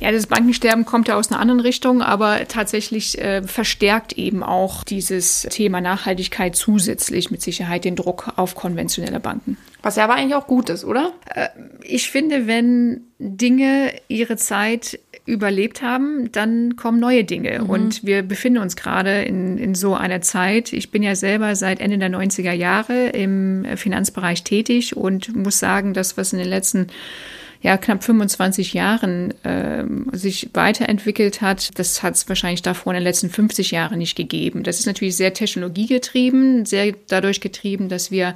[0.00, 4.82] Ja, das Bankensterben kommt ja aus einer anderen Richtung, aber tatsächlich äh, verstärkt eben auch
[4.82, 9.58] dieses Thema Nachhaltigkeit zusätzlich mit Sicherheit den Druck auf konventionelle Banken.
[9.82, 11.12] Was ja aber eigentlich auch gut ist, oder?
[11.34, 11.48] Äh,
[11.82, 17.60] ich finde, wenn Dinge ihre Zeit überlebt haben, dann kommen neue Dinge.
[17.60, 17.70] Mhm.
[17.70, 20.72] Und wir befinden uns gerade in, in so einer Zeit.
[20.72, 25.92] Ich bin ja selber seit Ende der 90er Jahre im Finanzbereich tätig und muss sagen,
[25.92, 26.86] das, was in den letzten
[27.62, 33.04] ja, knapp 25 Jahren äh, sich weiterentwickelt hat, das hat es wahrscheinlich davor in den
[33.04, 34.62] letzten 50 Jahren nicht gegeben.
[34.62, 38.34] Das ist natürlich sehr technologiegetrieben, sehr dadurch getrieben, dass wir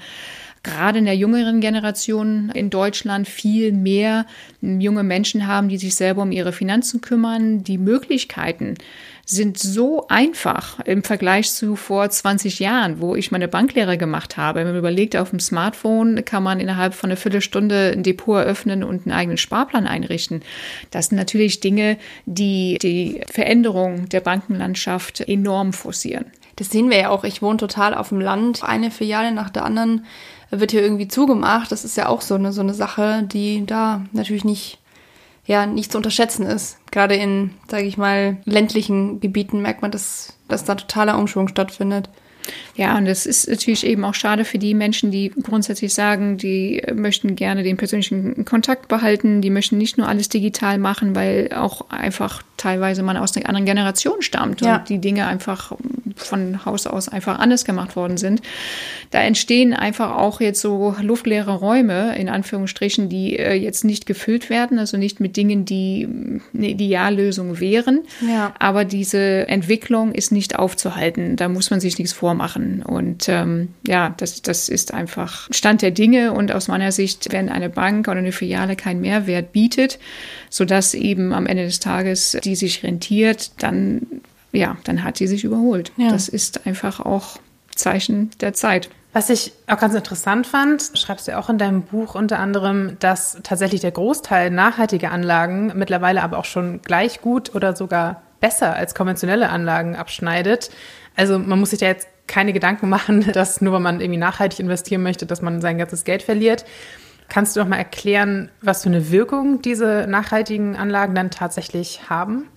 [0.62, 4.26] gerade in der jüngeren Generation in Deutschland viel mehr
[4.60, 8.74] junge Menschen haben, die sich selber um ihre Finanzen kümmern, die Möglichkeiten
[9.26, 14.60] sind so einfach im Vergleich zu vor 20 Jahren, wo ich meine Banklehre gemacht habe.
[14.60, 18.84] Wenn man überlegt, auf dem Smartphone kann man innerhalb von einer Viertelstunde ein Depot eröffnen
[18.84, 20.42] und einen eigenen Sparplan einrichten.
[20.90, 26.26] Das sind natürlich Dinge, die die Veränderung der Bankenlandschaft enorm forcieren.
[26.56, 27.24] Das sehen wir ja auch.
[27.24, 28.62] Ich wohne total auf dem Land.
[28.62, 30.04] Eine Filiale nach der anderen
[30.50, 31.72] wird hier irgendwie zugemacht.
[31.72, 34.78] Das ist ja auch so eine, so eine Sache, die da natürlich nicht
[35.46, 36.78] ja nicht zu unterschätzen ist.
[36.90, 42.08] Gerade in, sage ich mal, ländlichen Gebieten merkt man, dass, dass da totaler Umschwung stattfindet.
[42.74, 46.82] Ja, und es ist natürlich eben auch schade für die Menschen, die grundsätzlich sagen, die
[46.94, 51.88] möchten gerne den persönlichen Kontakt behalten, die möchten nicht nur alles digital machen, weil auch
[51.90, 54.76] einfach teilweise man aus einer anderen Generation stammt ja.
[54.76, 55.72] und die Dinge einfach
[56.16, 58.42] von Haus aus einfach anders gemacht worden sind.
[59.10, 64.50] Da entstehen einfach auch jetzt so luftleere Räume, in Anführungsstrichen, die äh, jetzt nicht gefüllt
[64.50, 66.08] werden, also nicht mit Dingen, die
[66.54, 68.02] eine Ideallösung wären.
[68.26, 68.54] Ja.
[68.58, 71.36] Aber diese Entwicklung ist nicht aufzuhalten.
[71.36, 72.82] Da muss man sich nichts vormachen.
[72.82, 76.32] Und ähm, ja, das, das ist einfach Stand der Dinge.
[76.32, 79.98] Und aus meiner Sicht, wenn eine Bank oder eine Filiale keinen Mehrwert bietet,
[80.50, 84.02] sodass eben am Ende des Tages die sich rentiert, dann
[84.54, 85.92] ja, dann hat sie sich überholt.
[85.96, 86.10] Ja.
[86.10, 87.38] Das ist einfach auch
[87.74, 88.88] Zeichen der Zeit.
[89.12, 93.38] Was ich auch ganz interessant fand, schreibst du auch in deinem Buch unter anderem, dass
[93.44, 98.94] tatsächlich der Großteil nachhaltiger Anlagen mittlerweile aber auch schon gleich gut oder sogar besser als
[98.94, 100.70] konventionelle Anlagen abschneidet.
[101.14, 104.58] Also man muss sich da jetzt keine Gedanken machen, dass nur wenn man irgendwie nachhaltig
[104.58, 106.64] investieren möchte, dass man sein ganzes Geld verliert.
[107.28, 112.48] Kannst du noch mal erklären, was für eine Wirkung diese nachhaltigen Anlagen dann tatsächlich haben?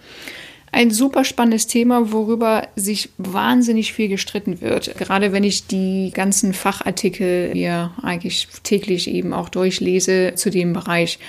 [0.71, 4.97] Ein super spannendes Thema, worüber sich wahnsinnig viel gestritten wird.
[4.97, 11.19] Gerade wenn ich die ganzen Fachartikel mir eigentlich täglich eben auch durchlese zu dem Bereich.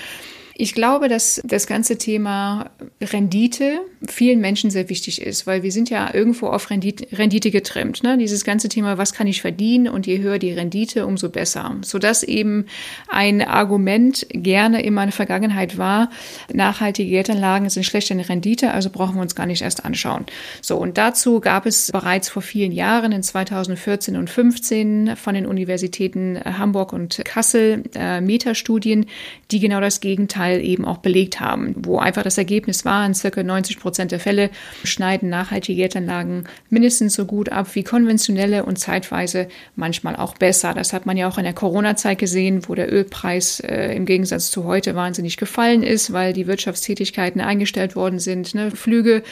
[0.61, 2.69] Ich glaube, dass das ganze Thema
[3.01, 8.03] Rendite vielen Menschen sehr wichtig ist, weil wir sind ja irgendwo auf Rendite, Rendite getrimmt.
[8.03, 8.17] Ne?
[8.17, 11.77] Dieses ganze Thema, was kann ich verdienen und je höher die Rendite, umso besser.
[11.81, 12.65] Sodass eben
[13.07, 16.09] ein Argument gerne in meiner Vergangenheit war,
[16.51, 20.25] nachhaltige Geldanlagen sind schlechter in Rendite, also brauchen wir uns gar nicht erst anschauen.
[20.61, 25.45] So, und dazu gab es bereits vor vielen Jahren, in 2014 und 15 von den
[25.45, 29.05] Universitäten Hamburg und Kassel, äh, Metastudien,
[29.51, 33.13] die genau das Gegenteil Teil eben auch belegt haben, wo einfach das Ergebnis war, in
[33.13, 34.49] circa 90 Prozent der Fälle
[34.83, 40.73] schneiden nachhaltige Geldanlagen mindestens so gut ab wie konventionelle und zeitweise manchmal auch besser.
[40.73, 44.51] Das hat man ja auch in der Corona-Zeit gesehen, wo der Ölpreis äh, im Gegensatz
[44.51, 48.55] zu heute wahnsinnig gefallen ist, weil die Wirtschaftstätigkeiten eingestellt worden sind.
[48.55, 48.71] Ne?
[48.71, 49.23] Flüge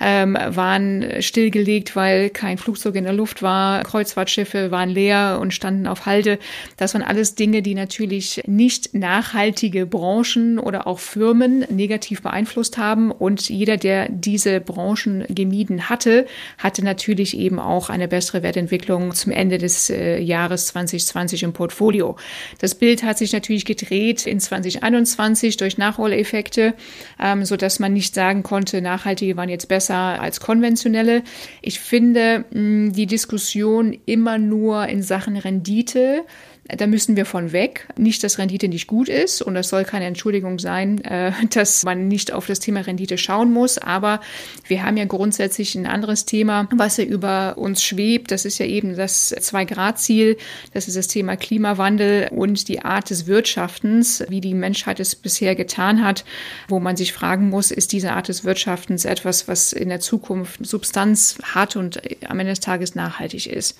[0.00, 3.82] ähm, waren stillgelegt, weil kein Flugzeug in der Luft war.
[3.84, 6.38] Kreuzfahrtschiffe waren leer und standen auf Halde.
[6.76, 13.10] Das waren alles Dinge, die natürlich nicht nachhaltige Branchen oder auch Firmen negativ beeinflusst haben.
[13.10, 16.26] Und jeder, der diese Branchen gemieden hatte,
[16.58, 22.16] hatte natürlich eben auch eine bessere Wertentwicklung zum Ende des äh, Jahres 2020 im Portfolio.
[22.58, 26.74] Das Bild hat sich natürlich gedreht in 2021 durch Nachholeffekte,
[27.20, 31.22] ähm, so dass man nicht sagen konnte, nachhaltige waren jetzt besser als konventionelle.
[31.62, 36.24] Ich finde mh, die Diskussion immer nur in Sachen Rendite
[36.68, 37.88] da müssen wir von weg.
[37.96, 42.08] Nicht, dass Rendite nicht gut ist und das soll keine Entschuldigung sein, äh, dass man
[42.08, 43.78] nicht auf das Thema Rendite schauen muss.
[43.78, 44.20] Aber
[44.66, 48.30] wir haben ja grundsätzlich ein anderes Thema, was ja über uns schwebt.
[48.30, 50.38] Das ist ja eben das Zwei-Grad-Ziel.
[50.72, 55.54] Das ist das Thema Klimawandel und die Art des Wirtschaftens, wie die Menschheit es bisher
[55.54, 56.24] getan hat,
[56.68, 60.64] wo man sich fragen muss, ist diese Art des Wirtschaftens etwas, was in der Zukunft
[60.64, 63.78] Substanz hat und am Ende des Tages nachhaltig ist.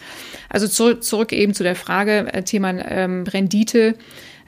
[0.50, 2.42] Also zurück, eben zu der Frage, äh,
[2.78, 3.96] Thema ähm, Rendite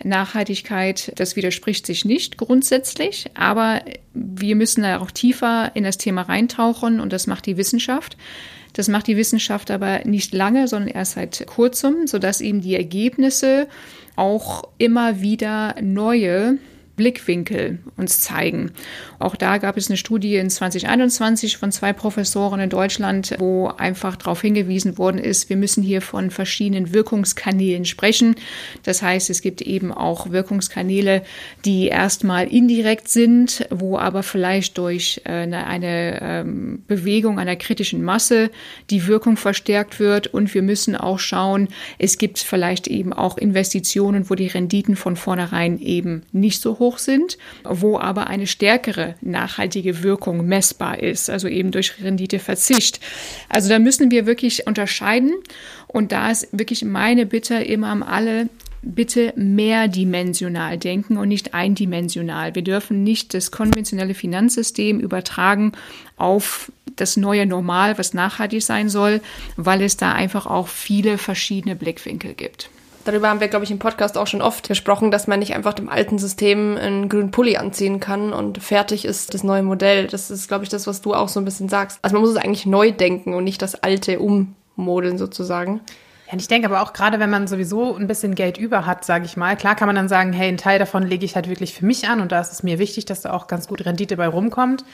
[0.05, 3.81] Nachhaltigkeit, das widerspricht sich nicht grundsätzlich, aber
[4.13, 8.17] wir müssen da auch tiefer in das Thema reintauchen und das macht die Wissenschaft.
[8.75, 13.69] Das macht die Wissenschaft aber nicht lange, sondern erst seit kurzem, sodass eben die Ergebnisse
[14.17, 16.59] auch immer wieder neue
[16.97, 18.73] Blickwinkel uns zeigen.
[19.19, 24.17] Auch da gab es eine Studie in 2021 von zwei Professoren in Deutschland, wo einfach
[24.17, 28.37] darauf hingewiesen worden ist, wir müssen hier von verschiedenen Wirkungskanälen sprechen.
[28.83, 31.23] Das heißt, es gibt eben auch Wirkungskanäle,
[31.65, 38.51] die erstmal indirekt sind, wo aber vielleicht durch äh, eine, ähm, Bewegung einer kritischen Masse
[38.91, 40.29] die Wirkung verstärkt wird.
[40.29, 45.17] Und wir müssen auch schauen, es gibt vielleicht eben auch Investitionen, wo die Renditen von
[45.17, 51.29] vornherein eben nicht so hoch hoch sind, wo aber eine stärkere nachhaltige Wirkung messbar ist,
[51.29, 53.01] also eben durch Renditeverzicht.
[53.49, 55.35] Also da müssen wir wirklich unterscheiden
[55.89, 58.49] und da ist wirklich meine Bitte immer an alle,
[58.83, 62.55] bitte mehrdimensional denken und nicht eindimensional.
[62.55, 65.73] Wir dürfen nicht das konventionelle Finanzsystem übertragen
[66.17, 69.21] auf das neue Normal, was nachhaltig sein soll,
[69.57, 72.71] weil es da einfach auch viele verschiedene Blickwinkel gibt.
[73.07, 75.75] Darüber haben wir, glaube ich, im Podcast auch schon oft gesprochen, dass man nicht einfach
[75.75, 80.09] dem alten System einen grünen Pulli anziehen kann und fertig ist das neue Modell.
[80.09, 82.01] Das ist, glaube ich, das, was du auch so ein bisschen sagst.
[82.03, 85.83] Also man muss es eigentlich neu denken und nicht das alte ummodeln sozusagen.
[86.27, 89.05] Ja, und ich denke aber auch gerade, wenn man sowieso ein bisschen Geld über hat,
[89.05, 91.49] sage ich mal, klar kann man dann sagen, hey, einen Teil davon lege ich halt
[91.49, 93.87] wirklich für mich an und da ist es mir wichtig, dass da auch ganz gut
[93.87, 94.85] Rendite bei rumkommt.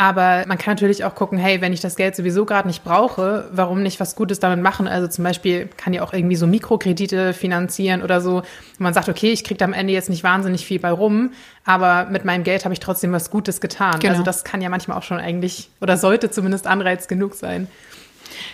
[0.00, 3.50] Aber man kann natürlich auch gucken, hey, wenn ich das Geld sowieso gerade nicht brauche,
[3.52, 4.88] warum nicht was Gutes damit machen?
[4.88, 8.36] Also zum Beispiel kann ja auch irgendwie so Mikrokredite finanzieren oder so.
[8.36, 8.46] Und
[8.78, 11.32] man sagt, okay, ich kriege da am Ende jetzt nicht wahnsinnig viel bei rum,
[11.66, 14.00] aber mit meinem Geld habe ich trotzdem was Gutes getan.
[14.00, 14.12] Genau.
[14.12, 17.68] Also das kann ja manchmal auch schon eigentlich oder sollte zumindest Anreiz genug sein.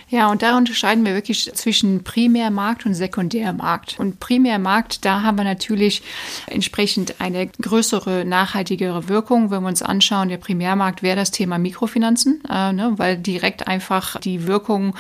[0.09, 3.99] Ja, und da unterscheiden wir wirklich zwischen Primärmarkt und Sekundärmarkt.
[3.99, 6.03] Und Primärmarkt, da haben wir natürlich
[6.47, 9.51] entsprechend eine größere, nachhaltigere Wirkung.
[9.51, 14.21] Wenn wir uns anschauen, der Primärmarkt wäre das Thema Mikrofinanzen, äh, ne, weil direkt einfach
[14.21, 14.95] die Wirkung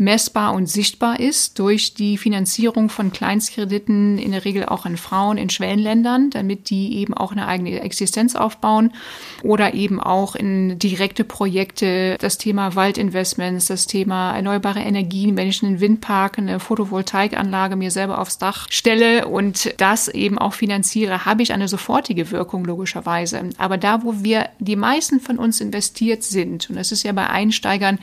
[0.00, 5.36] messbar und sichtbar ist durch die Finanzierung von Kleinstkrediten, in der Regel auch an Frauen
[5.36, 8.94] in Schwellenländern, damit die eben auch eine eigene Existenz aufbauen
[9.42, 15.62] oder eben auch in direkte Projekte, das Thema Waldinvestments, das Thema erneuerbare Energien, wenn ich
[15.62, 21.42] einen Windpark, eine Photovoltaikanlage mir selber aufs Dach stelle und das eben auch finanziere, habe
[21.42, 23.50] ich eine sofortige Wirkung logischerweise.
[23.58, 27.28] Aber da, wo wir die meisten von uns investiert sind, und das ist ja bei
[27.28, 27.98] Einsteigern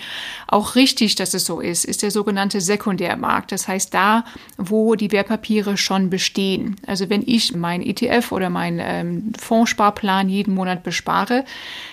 [0.47, 3.52] auch richtig, dass es so ist, ist der sogenannte Sekundärmarkt.
[3.52, 4.26] Das heißt, da,
[4.58, 6.76] wo die Wertpapiere schon bestehen.
[6.86, 11.45] Also wenn ich mein ETF oder meinen ähm, Fondssparplan jeden Monat bespare,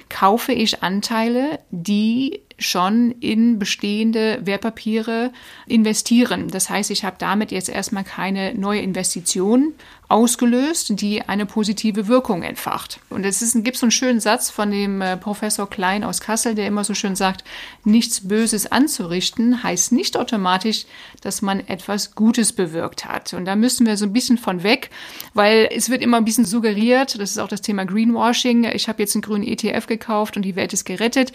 [0.09, 5.33] kaufe ich Anteile, die schon in bestehende Wertpapiere
[5.67, 6.49] investieren.
[6.49, 9.75] Das heißt, ich habe damit jetzt erstmal keine neue Investition
[10.09, 13.01] ausgelöst, die eine positive Wirkung entfacht.
[13.09, 16.55] Und es ist, gibt so einen schönen Satz von dem äh, Professor Klein aus Kassel,
[16.55, 17.43] der immer so schön sagt,
[17.85, 20.85] nichts Böses anzurichten heißt nicht automatisch,
[21.23, 23.33] dass man etwas Gutes bewirkt hat.
[23.33, 24.91] Und da müssen wir so ein bisschen von weg,
[25.33, 29.03] weil es wird immer ein bisschen suggeriert, das ist auch das Thema Greenwashing, ich habe
[29.03, 31.33] jetzt einen grünen ETF gekauft und die Welt ist gerettet.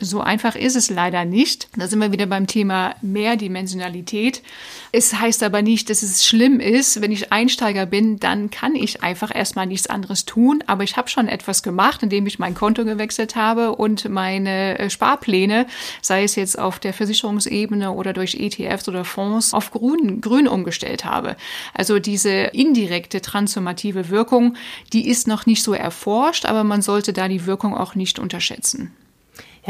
[0.00, 1.68] So einfach ist es leider nicht.
[1.76, 4.44] Da sind wir wieder beim Thema Mehrdimensionalität.
[4.92, 7.02] Es heißt aber nicht, dass es schlimm ist.
[7.02, 10.62] Wenn ich Einsteiger bin, dann kann ich einfach erstmal nichts anderes tun.
[10.68, 14.88] Aber ich habe schon etwas gemacht, indem ich mein Konto gewechselt habe und meine äh,
[14.88, 15.66] Sparpläne,
[16.00, 21.04] sei es jetzt auf der Versicherungsebene oder durch ETFs oder Fonds, auf grün, grün umgestellt
[21.04, 21.34] habe.
[21.74, 24.56] Also diese indirekte transformative Wirkung,
[24.92, 28.92] die ist noch nicht so erforscht, aber man sollte da die Wirkung auch nicht unterschätzen.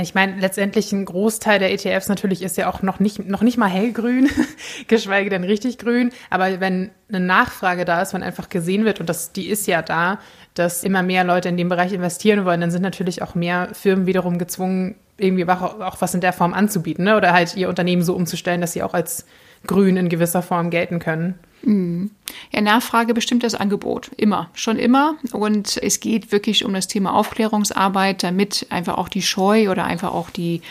[0.00, 3.58] Ich meine, letztendlich ein Großteil der ETFs natürlich ist ja auch noch nicht, noch nicht
[3.58, 4.30] mal hellgrün,
[4.86, 6.12] geschweige denn richtig grün.
[6.30, 9.82] Aber wenn eine Nachfrage da ist, wenn einfach gesehen wird, und das, die ist ja
[9.82, 10.20] da,
[10.54, 14.06] dass immer mehr Leute in dem Bereich investieren wollen, dann sind natürlich auch mehr Firmen
[14.06, 17.16] wiederum gezwungen, irgendwie auch, auch was in der Form anzubieten, ne?
[17.16, 19.26] Oder halt ihr Unternehmen so umzustellen, dass sie auch als
[19.66, 21.34] grün in gewisser Form gelten können.
[21.62, 24.10] Ja, Nachfrage bestimmt das Angebot.
[24.16, 24.50] Immer.
[24.54, 25.16] Schon immer.
[25.32, 30.12] Und es geht wirklich um das Thema Aufklärungsarbeit, damit einfach auch die Scheu oder einfach
[30.12, 30.62] auch die,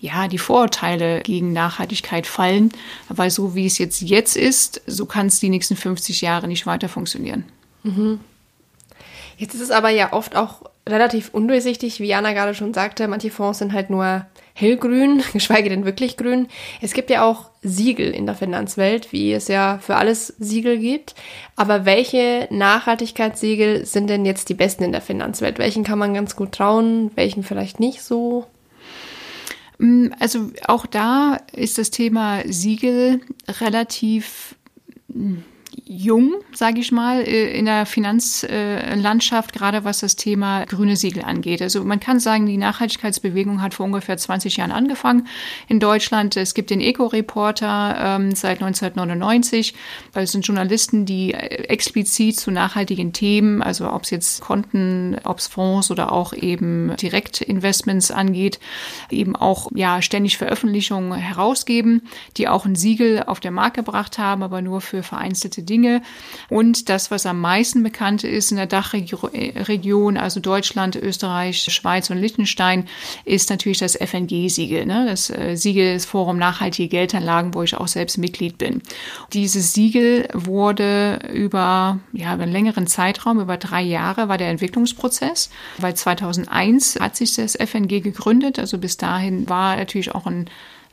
[0.00, 2.70] ja, die Vorurteile gegen Nachhaltigkeit fallen.
[3.08, 6.66] Weil so wie es jetzt jetzt ist, so kann es die nächsten 50 Jahre nicht
[6.66, 7.44] weiter funktionieren.
[7.82, 8.20] Mhm.
[9.36, 13.06] Jetzt ist es aber ja oft auch relativ undurchsichtig, wie Jana gerade schon sagte.
[13.06, 16.48] Manche Fonds sind halt nur hellgrün, geschweige denn wirklich grün.
[16.80, 21.14] Es gibt ja auch Siegel in der Finanzwelt, wie es ja für alles Siegel gibt.
[21.56, 25.58] Aber welche Nachhaltigkeitssiegel sind denn jetzt die besten in der Finanzwelt?
[25.58, 28.46] Welchen kann man ganz gut trauen, welchen vielleicht nicht so?
[29.78, 33.20] Mm, also auch da ist das Thema Siegel
[33.60, 34.54] relativ
[35.08, 35.38] mm,
[35.86, 41.62] jung, sage ich mal, äh, in der Finanzlandschaft, gerade was das Thema grüne Siegel angeht.
[41.62, 45.28] Also man kann sagen, die Nachhaltigkeitsbewegung hat vor ungefähr 20 Jahren angefangen
[45.68, 46.36] in Deutschland.
[46.36, 49.74] Es gibt den Eco-Reporter ähm, seit 1999.
[50.12, 55.38] Das sind Journalisten, die äh, explizit zu nachhaltigen Themen, also ob es jetzt Konten, ob
[55.38, 58.58] es Fonds oder auch eben Direktinvestments angeht,
[59.10, 62.02] eben auch ja ständig Veröffentlichungen herausgeben,
[62.36, 66.02] die auch ein Siegel auf den Markt gebracht haben, aber nur für vereinzelte Dinge.
[66.48, 72.18] Und das, was am meisten bekannt ist in der Dachregion, also Deutschland, Österreich, Schweiz und
[72.18, 72.88] Liechtenstein,
[73.24, 75.06] ist natürlich das FNG-Siegel, ne?
[75.08, 78.82] das äh, Siegel des Forum Nachhaltige Geldanlagen, wo ich auch selbst Mitglied bin.
[79.32, 85.50] Dieses Siegel wurde über, ja, über einen längeren Zeitraum, über drei Jahre, war der Entwicklungsprozess,
[85.78, 90.48] weil 2001 hat sich das FNG gegründet, also bis dahin war natürlich auch ein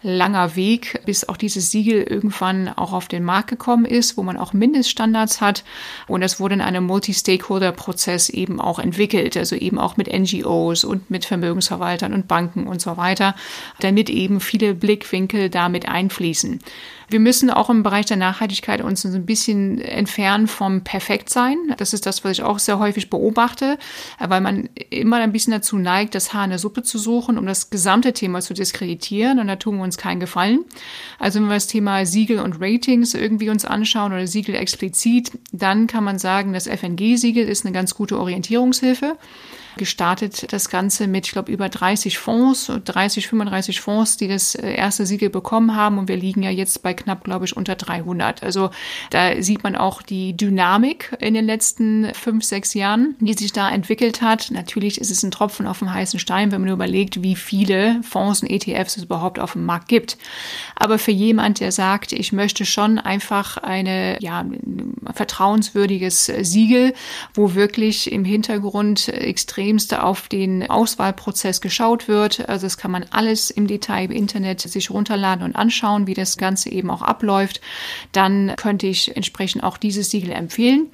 [0.06, 4.38] langer Weg, bis auch dieses Siegel irgendwann auch auf den Markt gekommen ist, wo man
[4.38, 5.63] auch Mindeststandards hat.
[6.08, 11.10] Und es wurde in einem Multi-Stakeholder-Prozess eben auch entwickelt, also eben auch mit NGOs und
[11.10, 13.36] mit Vermögensverwaltern und Banken und so weiter,
[13.80, 16.60] damit eben viele Blickwinkel damit einfließen.
[17.10, 21.58] Wir müssen auch im Bereich der Nachhaltigkeit uns ein bisschen entfernen vom Perfektsein.
[21.78, 23.78] Das ist das, was ich auch sehr häufig beobachte,
[24.20, 27.46] weil man immer ein bisschen dazu neigt, das Haar in der Suppe zu suchen, um
[27.46, 29.39] das gesamte Thema zu diskreditieren.
[29.39, 30.65] Und da tun wir uns keinen Gefallen.
[31.20, 35.88] Also wenn wir das Thema Siegel und Ratings irgendwie uns anschauen oder Siegel explizit, dann
[35.88, 39.18] kann man sagen, das FNG-Siegel ist eine ganz gute Orientierungshilfe
[39.78, 44.74] gestartet das Ganze mit, ich glaube, über 30 Fonds, 30, 35 Fonds, die das äh,
[44.74, 45.98] erste Siegel bekommen haben.
[45.98, 48.44] Und wir liegen ja jetzt bei knapp, glaube ich, unter 300.
[48.44, 48.70] Also
[49.10, 53.70] da sieht man auch die Dynamik in den letzten fünf, sechs Jahren, die sich da
[53.70, 54.52] entwickelt hat.
[54.52, 58.42] Natürlich ist es ein Tropfen auf dem heißen Stein, wenn man überlegt, wie viele Fonds
[58.42, 60.18] und ETFs es überhaupt auf dem Markt gibt.
[60.76, 64.46] Aber für jemand, der sagt, ich möchte schon einfach eine, ja,
[65.14, 66.94] vertrauenswürdiges Siegel,
[67.34, 72.47] wo wirklich im Hintergrund extrem extremste auf den Auswahlprozess geschaut wird.
[72.47, 76.38] Also das kann man alles im Detail im Internet sich runterladen und anschauen, wie das
[76.38, 77.62] Ganze eben auch abläuft.
[78.12, 80.91] Dann könnte ich entsprechend auch dieses Siegel empfehlen.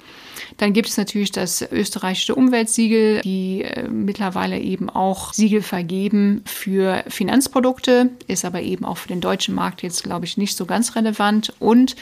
[0.56, 7.04] Dann gibt es natürlich das österreichische Umweltsiegel, die äh, mittlerweile eben auch Siegel vergeben für
[7.08, 10.96] Finanzprodukte, ist aber eben auch für den deutschen Markt jetzt, glaube ich, nicht so ganz
[10.96, 11.52] relevant.
[11.58, 11.96] Und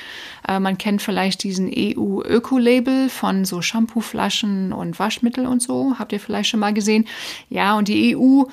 [0.47, 5.95] äh, man kennt vielleicht diesen EU-Öko-Label von so Shampooflaschen und Waschmittel und so.
[5.99, 7.07] Habt ihr vielleicht schon mal gesehen?
[7.49, 8.45] Ja, und die EU,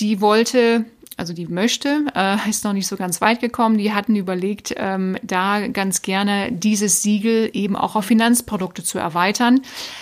[0.00, 0.84] die wollte
[1.18, 3.76] also die möchte, äh, ist noch nicht so ganz weit gekommen.
[3.76, 9.60] Die hatten überlegt, ähm, da ganz gerne dieses Siegel eben auch auf Finanzprodukte zu erweitern,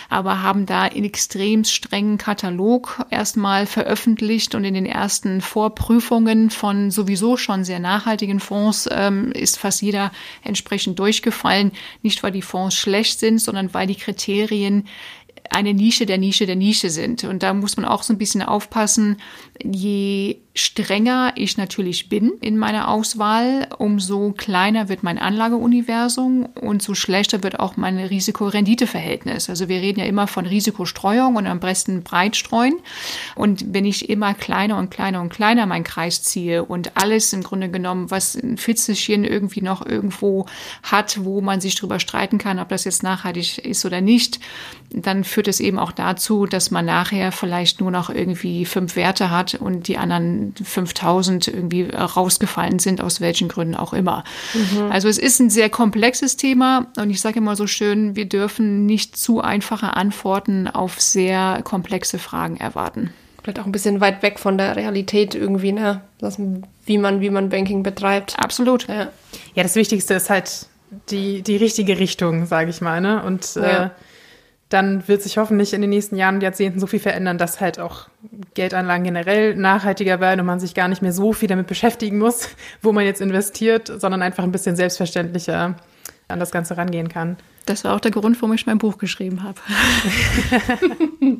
[0.09, 6.91] aber haben da einen extrem strengen Katalog erstmal veröffentlicht und in den ersten Vorprüfungen von
[6.91, 10.11] sowieso schon sehr nachhaltigen Fonds ähm, ist fast jeder
[10.43, 11.71] entsprechend durchgefallen.
[12.03, 14.87] Nicht, weil die Fonds schlecht sind, sondern weil die Kriterien
[15.51, 17.23] eine Nische der Nische der Nische sind.
[17.23, 19.17] Und da muss man auch so ein bisschen aufpassen,
[19.63, 26.95] je strenger ich natürlich bin in meiner Auswahl, umso kleiner wird mein Anlageuniversum und so
[26.95, 29.49] schlechter wird auch mein Risiko-Rendite-Verhältnis.
[29.49, 32.75] Also wir reden ja immer von Risikostreuung und am besten breit streuen.
[33.35, 37.43] Und wenn ich immer kleiner und kleiner und kleiner meinen Kreis ziehe und alles im
[37.43, 40.45] Grunde genommen, was ein Fitzelchen irgendwie noch irgendwo
[40.83, 44.39] hat, wo man sich drüber streiten kann, ob das jetzt nachhaltig ist oder nicht,
[44.89, 49.29] dann führt es eben auch dazu, dass man nachher vielleicht nur noch irgendwie fünf Werte
[49.29, 54.23] hat und die anderen 5000 irgendwie rausgefallen sind, aus welchen Gründen auch immer.
[54.53, 54.91] Mhm.
[54.91, 58.85] Also es ist ein sehr komplexes Thema und ich sage immer so schön, wir dürfen
[58.85, 63.11] nicht zu einfache Antworten auf sehr komplexe Fragen erwarten.
[63.43, 66.01] Vielleicht auch ein bisschen weit weg von der Realität irgendwie, ne?
[66.85, 68.37] wie man, wie man Banking betreibt.
[68.37, 68.87] Absolut.
[68.87, 69.07] Ja,
[69.53, 70.67] ja das Wichtigste ist halt
[71.09, 72.99] die, die richtige Richtung, sage ich mal.
[72.99, 73.23] Ne?
[73.23, 73.85] Und ja.
[73.85, 73.89] äh,
[74.69, 77.79] dann wird sich hoffentlich in den nächsten Jahren und Jahrzehnten so viel verändern, dass halt
[77.79, 78.09] auch
[78.53, 82.49] Geldanlagen generell nachhaltiger werden und man sich gar nicht mehr so viel damit beschäftigen muss,
[82.81, 85.75] wo man jetzt investiert, sondern einfach ein bisschen selbstverständlicher
[86.27, 87.37] an das Ganze rangehen kann.
[87.65, 89.59] Das war auch der Grund, warum ich mein Buch geschrieben habe.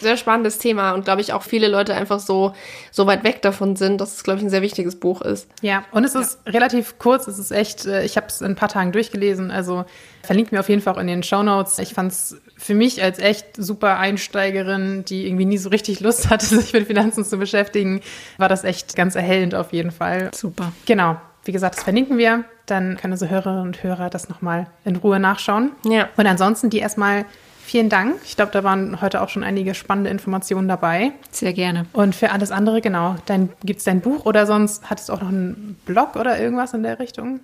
[0.00, 2.54] sehr spannendes Thema und glaube ich auch viele Leute einfach so,
[2.90, 5.48] so weit weg davon sind, dass es, glaube ich, ein sehr wichtiges Buch ist.
[5.62, 6.52] Ja, und es ist ja.
[6.52, 9.84] relativ kurz, es ist echt, äh, ich habe es in ein paar Tagen durchgelesen, also
[10.22, 11.78] verlinkt mir auf jeden Fall auch in den Show Notes.
[11.78, 16.28] Ich fand es für mich als echt super Einsteigerin, die irgendwie nie so richtig Lust
[16.28, 18.02] hatte, sich mit Finanzen zu beschäftigen,
[18.36, 20.30] war das echt ganz erhellend auf jeden Fall.
[20.34, 20.72] Super.
[20.86, 21.16] Genau.
[21.44, 22.44] Wie gesagt, das verlinken wir.
[22.66, 25.72] Dann können unsere Hörerinnen und Hörer das nochmal in Ruhe nachschauen.
[25.84, 26.10] Ja.
[26.16, 27.24] Und ansonsten die erstmal
[27.62, 28.16] Vielen Dank.
[28.24, 31.12] Ich glaube, da waren heute auch schon einige spannende Informationen dabei.
[31.30, 31.86] Sehr gerne.
[31.92, 33.14] Und für alles andere, genau,
[33.62, 36.82] gibt es dein Buch oder sonst hattest du auch noch einen Blog oder irgendwas in
[36.82, 37.38] der Richtung?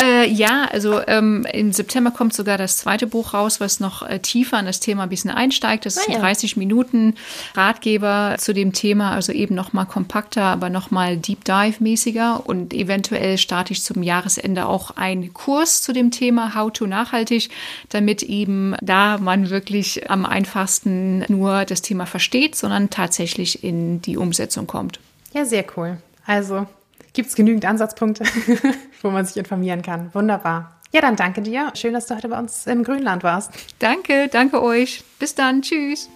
[0.00, 4.18] Äh, ja, also ähm, im September kommt sogar das zweite Buch raus, was noch äh,
[4.18, 5.86] tiefer an das Thema ein bisschen einsteigt.
[5.86, 7.14] Das ist ein 30 Minuten
[7.54, 12.42] Ratgeber zu dem Thema, also eben noch mal kompakter, aber noch mal Deep Dive mäßiger
[12.44, 17.50] und eventuell starte ich zum Jahresende auch einen Kurs zu dem Thema How to nachhaltig,
[17.90, 24.16] damit eben da man wirklich am einfachsten nur das Thema versteht, sondern tatsächlich in die
[24.16, 24.98] Umsetzung kommt.
[25.32, 25.98] Ja, sehr cool.
[26.26, 26.66] Also
[27.14, 28.24] gibt es genügend Ansatzpunkte,
[29.02, 30.12] wo man sich informieren kann.
[30.12, 30.80] Wunderbar.
[30.92, 31.72] Ja, dann danke dir.
[31.74, 33.50] Schön, dass du heute bei uns im Grünland warst.
[33.78, 35.02] Danke, danke euch.
[35.18, 35.62] Bis dann.
[35.62, 36.10] Tschüss.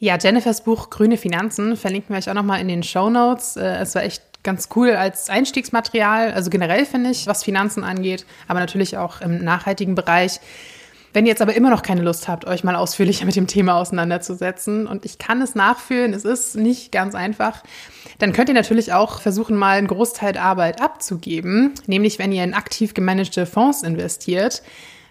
[0.00, 3.56] Ja, Jennifers Buch Grüne Finanzen verlinken wir euch auch nochmal in den Show Notes.
[3.56, 8.26] Äh, es war echt ganz cool als Einstiegsmaterial, also generell finde ich, was Finanzen angeht,
[8.46, 10.40] aber natürlich auch im nachhaltigen Bereich.
[11.14, 13.76] Wenn ihr jetzt aber immer noch keine Lust habt, euch mal ausführlicher mit dem Thema
[13.76, 17.62] auseinanderzusetzen, und ich kann es nachfühlen, es ist nicht ganz einfach,
[18.18, 22.52] dann könnt ihr natürlich auch versuchen, mal einen Großteil Arbeit abzugeben, nämlich wenn ihr in
[22.52, 24.62] aktiv gemanagte Fonds investiert.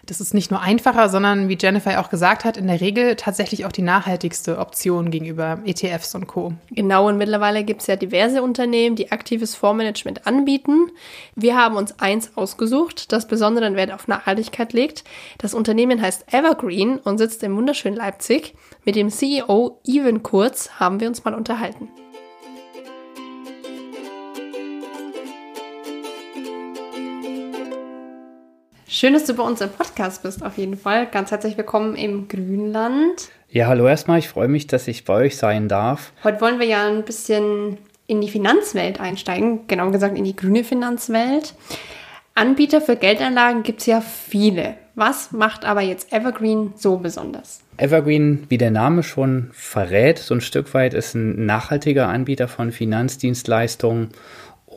[0.06, 3.64] Das ist nicht nur einfacher, sondern wie Jennifer auch gesagt hat, in der Regel tatsächlich
[3.64, 6.52] auch die nachhaltigste Option gegenüber ETFs und Co.
[6.70, 10.90] Genau, und mittlerweile gibt es ja diverse Unternehmen, die aktives Fondsmanagement anbieten.
[11.34, 15.04] Wir haben uns eins ausgesucht, das besonderen Wert auf Nachhaltigkeit legt.
[15.38, 18.54] Das Unternehmen heißt Evergreen und sitzt im wunderschönen Leipzig.
[18.84, 21.88] Mit dem CEO Ivan Kurz haben wir uns mal unterhalten.
[28.96, 31.08] Schön, dass du bei uns im Podcast bist, auf jeden Fall.
[31.10, 33.28] Ganz herzlich willkommen im Grünland.
[33.50, 34.20] Ja, hallo erstmal.
[34.20, 36.12] Ich freue mich, dass ich bei euch sein darf.
[36.22, 40.62] Heute wollen wir ja ein bisschen in die Finanzwelt einsteigen, genau gesagt in die grüne
[40.62, 41.54] Finanzwelt.
[42.36, 44.76] Anbieter für Geldanlagen gibt es ja viele.
[44.94, 47.62] Was macht aber jetzt Evergreen so besonders?
[47.78, 52.70] Evergreen, wie der Name schon verrät, so ein Stück weit ist ein nachhaltiger Anbieter von
[52.70, 54.10] Finanzdienstleistungen.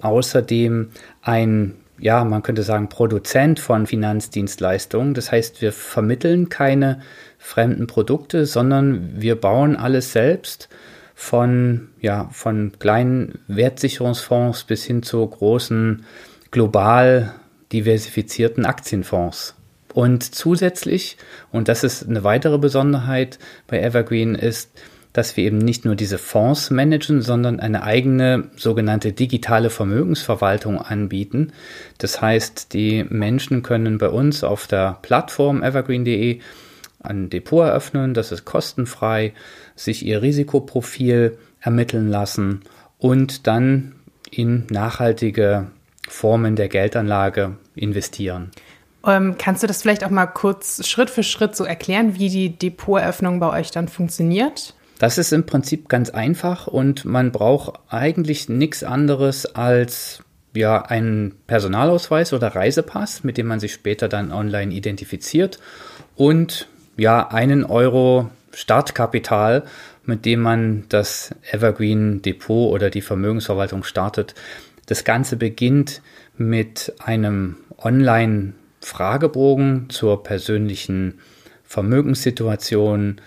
[0.01, 0.89] Außerdem
[1.22, 5.13] ein ja, man könnte sagen, Produzent von Finanzdienstleistungen.
[5.13, 7.01] Das heißt, wir vermitteln keine
[7.37, 10.69] fremden Produkte, sondern wir bauen alles selbst
[11.15, 16.05] von, ja, von kleinen Wertsicherungsfonds bis hin zu großen
[16.51, 17.33] global
[17.71, 19.55] diversifizierten Aktienfonds.
[19.93, 21.17] Und zusätzlich,
[21.51, 24.69] und das ist eine weitere Besonderheit bei Evergreen, ist,
[25.18, 31.53] dass wir eben nicht nur diese Fonds managen, sondern eine eigene sogenannte digitale Vermögensverwaltung anbieten.
[31.97, 36.39] Das heißt, die Menschen können bei uns auf der Plattform evergreen.de
[37.01, 39.34] ein Depot eröffnen, das ist kostenfrei,
[39.76, 42.61] sich ihr Risikoprofil ermitteln lassen
[42.99, 43.93] und dann
[44.30, 45.72] in nachhaltige
[46.07, 48.51] Formen der Geldanlage investieren.
[49.03, 52.55] Ähm, kannst du das vielleicht auch mal kurz Schritt für Schritt so erklären, wie die
[52.55, 54.76] Depoteröffnung bei euch dann funktioniert?
[54.99, 60.23] Das ist im Prinzip ganz einfach und man braucht eigentlich nichts anderes als
[60.55, 65.59] ja einen Personalausweis oder Reisepass, mit dem man sich später dann online identifiziert
[66.15, 66.67] und
[66.97, 69.65] ja einen Euro Startkapital,
[70.03, 74.33] mit dem man das Evergreen Depot oder die Vermögensverwaltung startet.
[74.87, 76.01] Das Ganze beginnt
[76.37, 81.19] mit einem Online Fragebogen zur persönlichen
[81.65, 83.21] Vermögenssituation,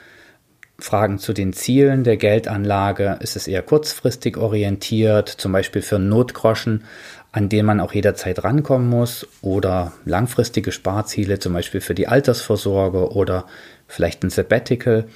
[0.81, 3.19] Fragen zu den Zielen der Geldanlage.
[3.21, 6.85] Ist es eher kurzfristig orientiert, zum Beispiel für Notgroschen,
[7.33, 13.13] an den man auch jederzeit rankommen muss, oder langfristige Sparziele, zum Beispiel für die Altersvorsorge
[13.13, 13.47] oder
[13.87, 15.07] vielleicht ein Sabbatical.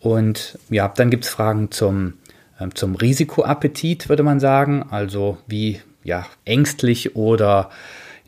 [0.00, 2.14] Und ja, dann gibt es Fragen zum,
[2.58, 4.86] äh, zum Risikoappetit, würde man sagen.
[4.90, 7.70] Also wie ja, ängstlich oder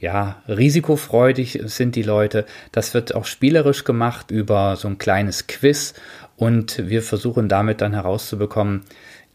[0.00, 2.46] ja, risikofreudig sind die Leute.
[2.72, 5.94] Das wird auch spielerisch gemacht über so ein kleines Quiz
[6.40, 8.80] und wir versuchen damit dann herauszubekommen,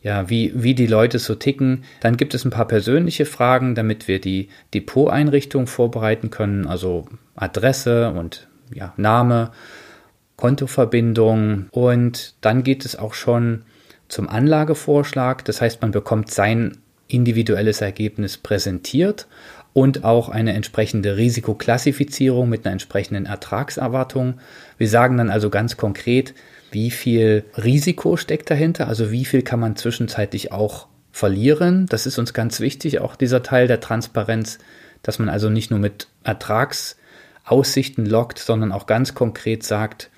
[0.01, 1.83] ja, wie, wie die Leute so ticken.
[1.99, 8.09] Dann gibt es ein paar persönliche Fragen, damit wir die Depoteinrichtung vorbereiten können, also Adresse
[8.09, 9.51] und ja, Name,
[10.35, 13.65] Kontoverbindung und dann geht es auch schon
[14.07, 15.45] zum Anlagevorschlag.
[15.45, 19.27] Das heißt, man bekommt sein individuelles Ergebnis präsentiert
[19.73, 24.39] und auch eine entsprechende Risikoklassifizierung mit einer entsprechenden Ertragserwartung.
[24.79, 26.33] Wir sagen dann also ganz konkret,
[26.71, 31.85] wie viel Risiko steckt dahinter, also wie viel kann man zwischenzeitlich auch verlieren.
[31.87, 34.57] Das ist uns ganz wichtig, auch dieser Teil der Transparenz,
[35.03, 40.09] dass man also nicht nur mit Ertragsaussichten lockt, sondern auch ganz konkret sagt,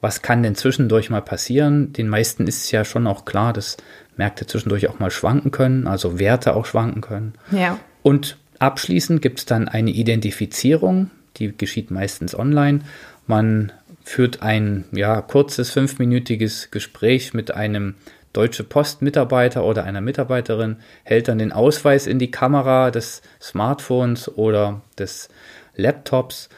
[0.00, 1.92] was kann denn zwischendurch mal passieren?
[1.92, 3.78] Den meisten ist es ja schon auch klar, dass
[4.16, 7.34] Märkte zwischendurch auch mal schwanken können, also Werte auch schwanken können.
[7.50, 7.78] Ja.
[8.02, 12.80] Und Abschließend gibt es dann eine Identifizierung, die geschieht meistens online.
[13.26, 13.72] Man
[14.04, 17.96] führt ein ja, kurzes fünfminütiges Gespräch mit einem
[18.34, 24.82] Deutsche Post-Mitarbeiter oder einer Mitarbeiterin hält dann den Ausweis in die Kamera des Smartphones oder
[24.98, 25.28] des
[25.76, 26.48] Laptops.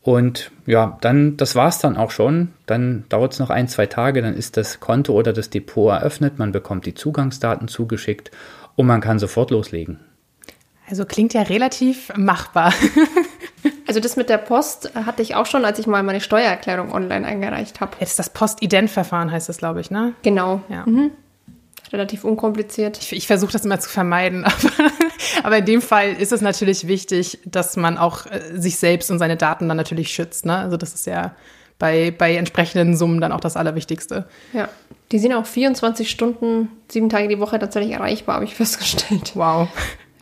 [0.00, 2.52] Und ja, dann, das war's dann auch schon.
[2.64, 6.38] Dann dauert es noch ein, zwei Tage, dann ist das Konto oder das Depot eröffnet,
[6.38, 8.30] man bekommt die Zugangsdaten zugeschickt
[8.74, 10.00] und man kann sofort loslegen.
[10.88, 12.72] Also klingt ja relativ machbar.
[13.86, 17.26] Also das mit der Post hatte ich auch schon, als ich mal meine Steuererklärung online
[17.26, 17.92] eingereicht habe.
[18.00, 20.14] Jetzt das Postident-Verfahren heißt das, glaube ich, ne?
[20.22, 20.60] Genau.
[20.68, 20.84] Ja.
[20.86, 21.12] Mhm.
[21.92, 22.98] Relativ unkompliziert.
[22.98, 24.90] Ich, ich versuche das immer zu vermeiden, aber,
[25.44, 29.20] aber, in dem Fall ist es natürlich wichtig, dass man auch äh, sich selbst und
[29.20, 30.46] seine Daten dann natürlich schützt.
[30.46, 30.56] Ne?
[30.56, 31.36] Also das ist ja
[31.78, 34.26] bei, bei entsprechenden Summen dann auch das Allerwichtigste.
[34.52, 34.68] Ja,
[35.12, 39.32] die sind auch 24 Stunden, sieben Tage die Woche tatsächlich erreichbar, habe ich festgestellt.
[39.34, 39.68] Wow.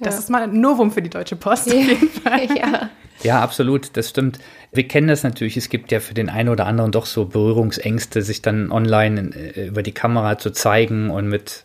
[0.01, 0.21] Das Ja.
[0.21, 1.73] ist mal ein Novum für die Deutsche Post.
[1.73, 1.77] Ja.
[2.57, 2.91] ja.
[3.23, 4.39] Ja, absolut, das stimmt.
[4.73, 5.57] Wir kennen das natürlich.
[5.57, 9.69] Es gibt ja für den einen oder anderen doch so Berührungsängste, sich dann online äh,
[9.69, 11.65] über die Kamera zu zeigen und mit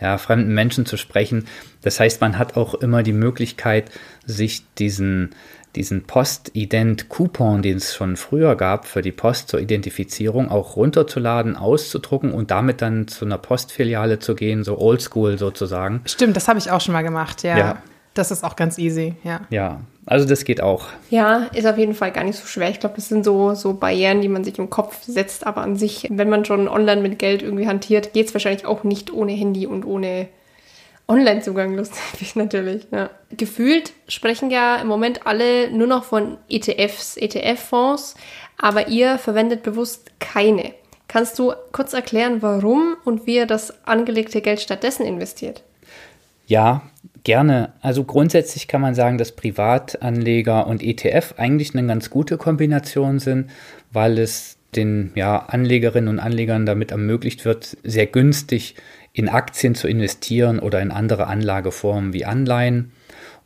[0.00, 1.46] ja, fremden Menschen zu sprechen.
[1.82, 3.90] Das heißt, man hat auch immer die Möglichkeit,
[4.24, 5.30] sich diesen,
[5.74, 12.32] diesen Post-Ident-Coupon, den es schon früher gab für die Post zur Identifizierung, auch runterzuladen, auszudrucken
[12.32, 16.02] und damit dann zu einer Postfiliale zu gehen, so oldschool sozusagen.
[16.04, 17.56] Stimmt, das habe ich auch schon mal gemacht, ja.
[17.56, 17.82] Ja.
[18.14, 19.42] Das ist auch ganz easy, ja.
[19.50, 20.86] Ja, also das geht auch.
[21.10, 22.70] Ja, ist auf jeden Fall gar nicht so schwer.
[22.70, 25.46] Ich glaube, das sind so, so Barrieren, die man sich im Kopf setzt.
[25.46, 28.84] Aber an sich, wenn man schon online mit Geld irgendwie hantiert, geht es wahrscheinlich auch
[28.84, 30.28] nicht ohne Handy und ohne
[31.08, 32.86] Online-Zugang, lustig natürlich.
[32.92, 33.10] Ja.
[33.30, 38.14] Gefühlt sprechen ja im Moment alle nur noch von ETFs, ETF-Fonds,
[38.58, 40.72] aber ihr verwendet bewusst keine.
[41.08, 45.62] Kannst du kurz erklären, warum und wie ihr das angelegte Geld stattdessen investiert?
[46.46, 46.82] Ja,
[47.26, 47.72] gerne.
[47.80, 53.50] Also grundsätzlich kann man sagen, dass Privatanleger und ETF eigentlich eine ganz gute Kombination sind,
[53.90, 58.76] weil es den ja, Anlegerinnen und Anlegern damit ermöglicht wird, sehr günstig
[59.12, 62.92] in Aktien zu investieren oder in andere Anlageformen wie Anleihen.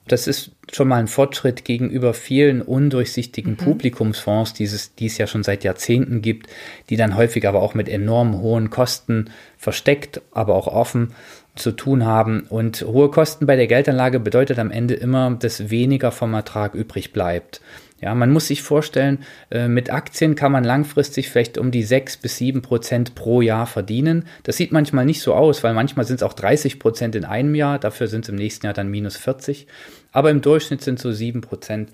[0.09, 5.26] Das ist schon mal ein Fortschritt gegenüber vielen undurchsichtigen Publikumsfonds, die es, die es ja
[5.26, 6.49] schon seit Jahrzehnten gibt,
[6.91, 11.14] die dann häufig aber auch mit enorm hohen Kosten versteckt, aber auch offen
[11.55, 12.46] zu tun haben.
[12.48, 17.12] Und hohe Kosten bei der Geldanlage bedeutet am Ende immer, dass weniger vom Ertrag übrig
[17.12, 17.61] bleibt.
[18.01, 19.18] Ja, man muss sich vorstellen,
[19.51, 23.66] äh, mit Aktien kann man langfristig vielleicht um die 6 bis 7 Prozent pro Jahr
[23.66, 24.24] verdienen.
[24.42, 27.55] Das sieht manchmal nicht so aus, weil manchmal sind es auch 30 Prozent in einem
[27.55, 29.66] Jahr, dafür sind es im nächsten Jahr dann minus 40.
[30.12, 31.90] Aber im Durchschnitt sind es so 7 Prozent.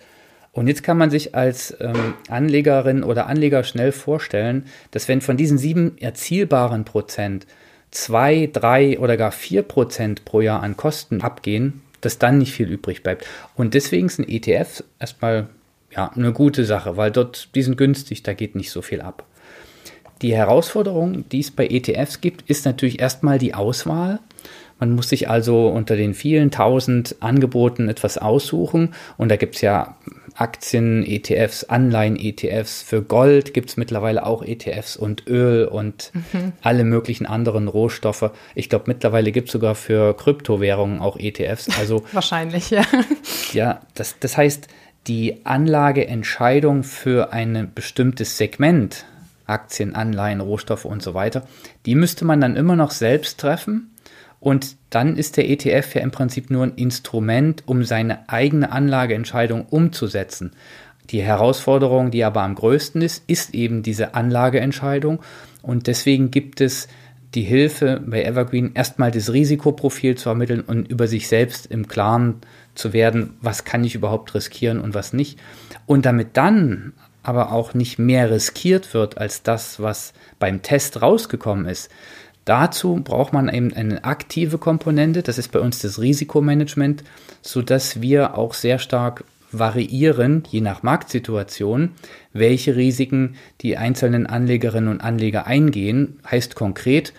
[0.52, 5.36] Und jetzt kann man sich als ähm, Anlegerin oder Anleger schnell vorstellen, dass wenn von
[5.36, 7.46] diesen sieben erzielbaren Prozent
[7.97, 12.68] zwei, drei oder gar vier Prozent pro Jahr an Kosten abgehen, dass dann nicht viel
[12.68, 13.26] übrig bleibt.
[13.57, 15.49] Und deswegen sind ETFs erstmal
[15.90, 19.24] ja, eine gute Sache, weil dort, die sind günstig, da geht nicht so viel ab.
[20.20, 24.20] Die Herausforderung, die es bei ETFs gibt, ist natürlich erstmal die Auswahl.
[24.78, 28.94] Man muss sich also unter den vielen tausend Angeboten etwas aussuchen.
[29.16, 29.97] Und da gibt es ja
[30.37, 32.82] Aktien, ETFs, Anleihen-ETFs.
[32.82, 36.12] Für Gold gibt es mittlerweile auch ETFs und Öl und
[36.62, 38.30] alle möglichen anderen Rohstoffe.
[38.55, 41.78] Ich glaube, mittlerweile gibt es sogar für Kryptowährungen auch ETFs.
[41.78, 42.82] Also Wahrscheinlich, ja.
[43.53, 44.68] ja, das, das heißt,
[45.07, 49.07] die Anlageentscheidung für ein bestimmtes Segment,
[49.47, 51.47] Aktien, Anleihen, Rohstoffe und so weiter,
[51.87, 53.95] die müsste man dann immer noch selbst treffen.
[54.47, 59.66] Und dann ist der ETF ja im Prinzip nur ein Instrument, um seine eigene Anlageentscheidung
[59.66, 60.53] umzusetzen.
[61.11, 65.18] Die Herausforderung, die aber am größten ist, ist eben diese Anlageentscheidung.
[65.62, 66.86] Und deswegen gibt es
[67.34, 72.36] die Hilfe bei Evergreen, erstmal das Risikoprofil zu ermitteln und über sich selbst im Klaren
[72.76, 75.40] zu werden, was kann ich überhaupt riskieren und was nicht.
[75.86, 76.92] Und damit dann
[77.24, 81.90] aber auch nicht mehr riskiert wird als das, was beim Test rausgekommen ist.
[82.47, 87.03] Dazu braucht man eben eine aktive Komponente, das ist bei uns das Risikomanagement,
[87.42, 91.90] sodass wir auch sehr stark variieren, je nach Marktsituation,
[92.32, 96.20] welche Risiken die einzelnen Anlegerinnen und Anleger eingehen.
[96.30, 97.12] Heißt konkret,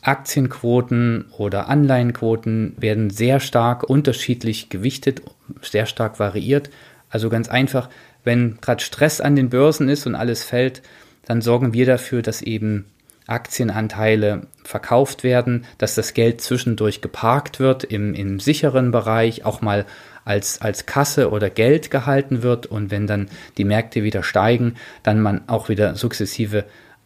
[0.00, 5.20] Aktienquoten oder Anleihenquoten werden sehr stark unterschiedlich gewichtet,
[5.60, 6.70] sehr stark variiert.
[7.10, 7.90] Also ganz einfach,
[8.24, 10.80] wenn gerade Stress an den Börsen ist und alles fällt,
[11.26, 12.86] dann sorgen wir dafür, dass eben
[13.26, 19.84] Aktienanteile verkauft werden, dass das Geld zwischendurch geparkt wird im, im sicheren Bereich, auch mal
[20.24, 25.20] als, als Kasse oder Geld gehalten wird und wenn dann die Märkte wieder steigen, dann
[25.20, 26.64] man auch wieder sukzessive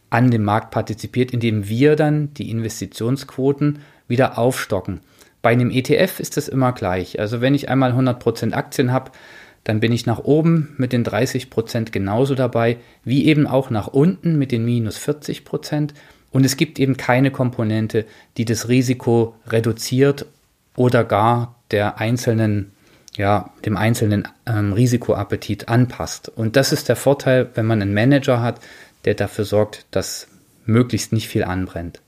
[0.08, 5.00] an dem Markt partizipiert, indem wir dann die Investitionsquoten wieder aufstocken.
[5.42, 7.18] Bei einem ETF ist das immer gleich.
[7.20, 9.12] Also wenn ich einmal 100% Aktien habe,
[9.64, 14.38] dann bin ich nach oben mit den 30% genauso dabei, wie eben auch nach unten
[14.38, 15.90] mit den minus 40%.
[16.30, 18.06] Und es gibt eben keine Komponente,
[18.36, 20.26] die das Risiko reduziert
[20.76, 22.72] oder gar der einzelnen,
[23.16, 26.28] ja, dem einzelnen ähm, Risikoappetit anpasst.
[26.28, 28.60] Und das ist der Vorteil, wenn man einen Manager hat,
[29.04, 30.28] der dafür sorgt, dass
[30.64, 32.00] möglichst nicht viel anbrennt.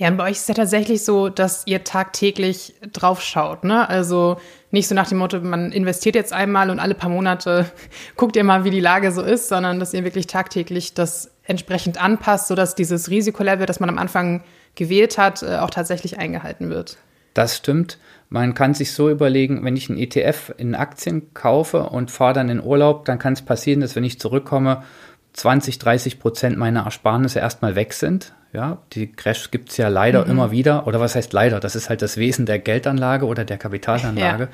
[0.00, 3.86] Ja, und bei euch ist es ja tatsächlich so, dass ihr tagtäglich drauf schaut, ne?
[3.86, 4.38] Also
[4.70, 7.70] nicht so nach dem Motto, man investiert jetzt einmal und alle paar Monate
[8.16, 12.02] guckt ihr mal, wie die Lage so ist, sondern dass ihr wirklich tagtäglich das entsprechend
[12.02, 14.42] anpasst, sodass dieses Risikolevel, das man am Anfang
[14.74, 16.96] gewählt hat, äh, auch tatsächlich eingehalten wird.
[17.34, 17.98] Das stimmt.
[18.30, 22.48] Man kann sich so überlegen, wenn ich einen ETF in Aktien kaufe und fahre dann
[22.48, 24.82] in Urlaub, dann kann es passieren, dass wenn ich zurückkomme,
[25.32, 28.32] 20, 30 Prozent meiner Ersparnisse erstmal weg sind.
[28.52, 30.30] Ja, die Crash gibt es ja leider mhm.
[30.30, 30.86] immer wieder.
[30.86, 31.60] Oder was heißt leider?
[31.60, 34.48] Das ist halt das Wesen der Geldanlage oder der Kapitalanlage.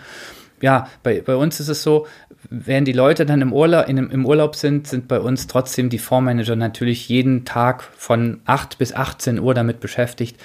[0.60, 2.06] Ja, ja bei, bei uns ist es so,
[2.50, 5.98] während die Leute dann im Urlaub, in, im Urlaub sind, sind bei uns trotzdem die
[5.98, 10.38] Fondsmanager natürlich jeden Tag von 8 bis 18 Uhr damit beschäftigt,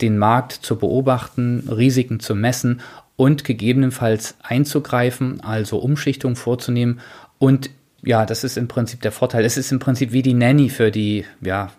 [0.00, 2.80] den Markt zu beobachten, Risiken zu messen
[3.16, 7.00] und gegebenenfalls einzugreifen, also Umschichtung vorzunehmen
[7.38, 7.70] und
[8.02, 9.44] ja, das ist im Prinzip der Vorteil.
[9.44, 11.72] Es ist im Prinzip wie die Nanny für die, ja,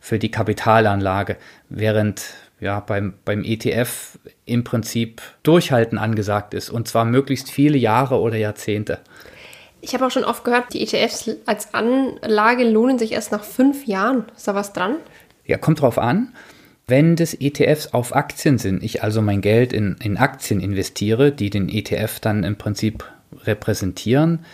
[0.00, 1.36] für die Kapitalanlage,
[1.68, 2.22] während
[2.60, 8.36] ja, beim, beim ETF im Prinzip Durchhalten angesagt ist und zwar möglichst viele Jahre oder
[8.36, 9.00] Jahrzehnte.
[9.80, 13.86] Ich habe auch schon oft gehört, die ETFs als Anlage lohnen sich erst nach fünf
[13.86, 14.24] Jahren.
[14.34, 14.96] Ist da was dran?
[15.44, 16.32] Ja, kommt drauf an.
[16.86, 21.50] Wenn das ETFs auf Aktien sind, ich also mein Geld in, in Aktien investiere, die
[21.50, 23.04] den ETF dann im Prinzip
[23.44, 24.44] repräsentieren,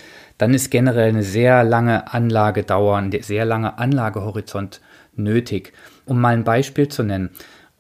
[0.41, 4.81] dann ist generell eine sehr lange Anlagedauer, ein sehr langer Anlagehorizont
[5.15, 5.75] nötig.
[6.07, 7.29] Um mal ein Beispiel zu nennen.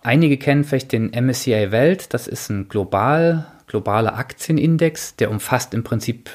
[0.02, 5.84] Einige kennen vielleicht den MSCI Welt, das ist ein global, globaler Aktienindex, der umfasst im
[5.84, 6.28] Prinzip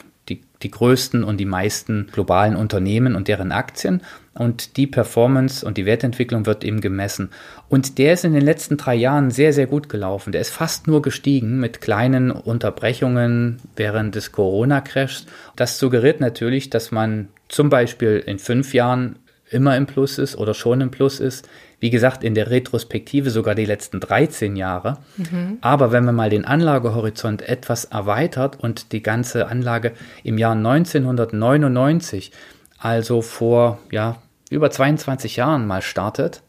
[0.61, 4.01] die, größten und die meisten globalen Unternehmen und deren Aktien.
[4.33, 7.29] Und die Performance und die Wertentwicklung wird eben gemessen.
[7.69, 10.33] Und der ist in den letzten drei Jahren sehr, sehr gut gelaufen.
[10.33, 15.25] Der ist fast nur gestiegen mit kleinen Unterbrechungen während des Corona-Crashs.
[15.55, 19.19] Das suggeriert natürlich, dass man zum Beispiel in fünf Jahren
[19.55, 21.49] immer im Plus ist oder schon im Plus ist.
[21.79, 24.99] Wie gesagt, in der Retrospektive sogar die letzten 13 Jahre.
[25.17, 25.57] Mhm.
[25.61, 29.93] Aber wenn man mal den Anlagehorizont etwas erweitert und die ganze Anlage
[30.23, 32.31] im Jahr 1999,
[32.77, 36.43] also vor ja, über 22 Jahren mal startet,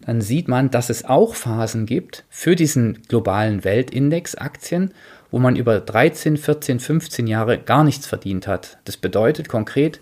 [0.00, 4.92] dann sieht man, dass es auch Phasen gibt für diesen globalen Weltindex Aktien,
[5.30, 8.78] wo man über 13, 14, 15 Jahre gar nichts verdient hat.
[8.84, 10.00] Das bedeutet konkret,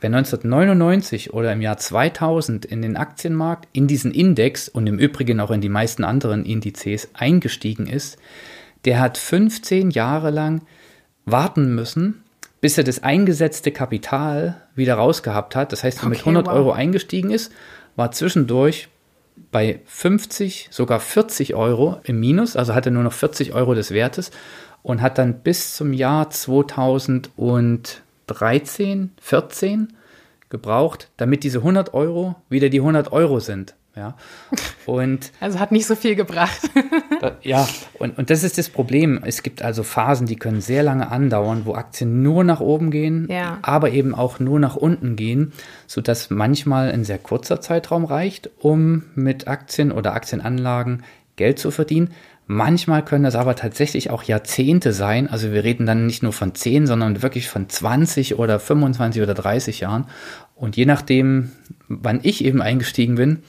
[0.00, 5.40] Wer 1999 oder im Jahr 2000 in den Aktienmarkt, in diesen Index und im Übrigen
[5.40, 8.18] auch in die meisten anderen Indizes eingestiegen ist,
[8.84, 10.62] der hat 15 Jahre lang
[11.24, 12.22] warten müssen,
[12.60, 15.72] bis er das eingesetzte Kapital wieder rausgehabt hat.
[15.72, 16.54] Das heißt, wer okay, mit 100 wow.
[16.54, 17.52] Euro eingestiegen ist,
[17.96, 18.88] war zwischendurch
[19.50, 24.30] bei 50, sogar 40 Euro im Minus, also hatte nur noch 40 Euro des Wertes
[24.82, 29.88] und hat dann bis zum Jahr 2000 und 13, 14
[30.50, 33.74] gebraucht, damit diese 100 Euro wieder die 100 Euro sind.
[33.98, 34.14] Ja.
[34.86, 36.70] Und also hat nicht so viel gebracht.
[37.42, 37.68] ja,
[37.98, 39.20] und, und das ist das Problem.
[39.22, 43.26] Es gibt also Phasen, die können sehr lange andauern, wo Aktien nur nach oben gehen,
[43.28, 43.58] ja.
[43.60, 45.52] aber eben auch nur nach unten gehen,
[45.86, 51.02] sodass manchmal ein sehr kurzer Zeitraum reicht, um mit Aktien oder Aktienanlagen
[51.36, 52.12] Geld zu verdienen.
[52.50, 55.28] Manchmal können das aber tatsächlich auch Jahrzehnte sein.
[55.28, 59.34] Also wir reden dann nicht nur von 10, sondern wirklich von 20 oder 25 oder
[59.34, 60.06] 30 Jahren.
[60.56, 61.52] Und je nachdem,
[61.88, 63.42] wann ich eben eingestiegen bin,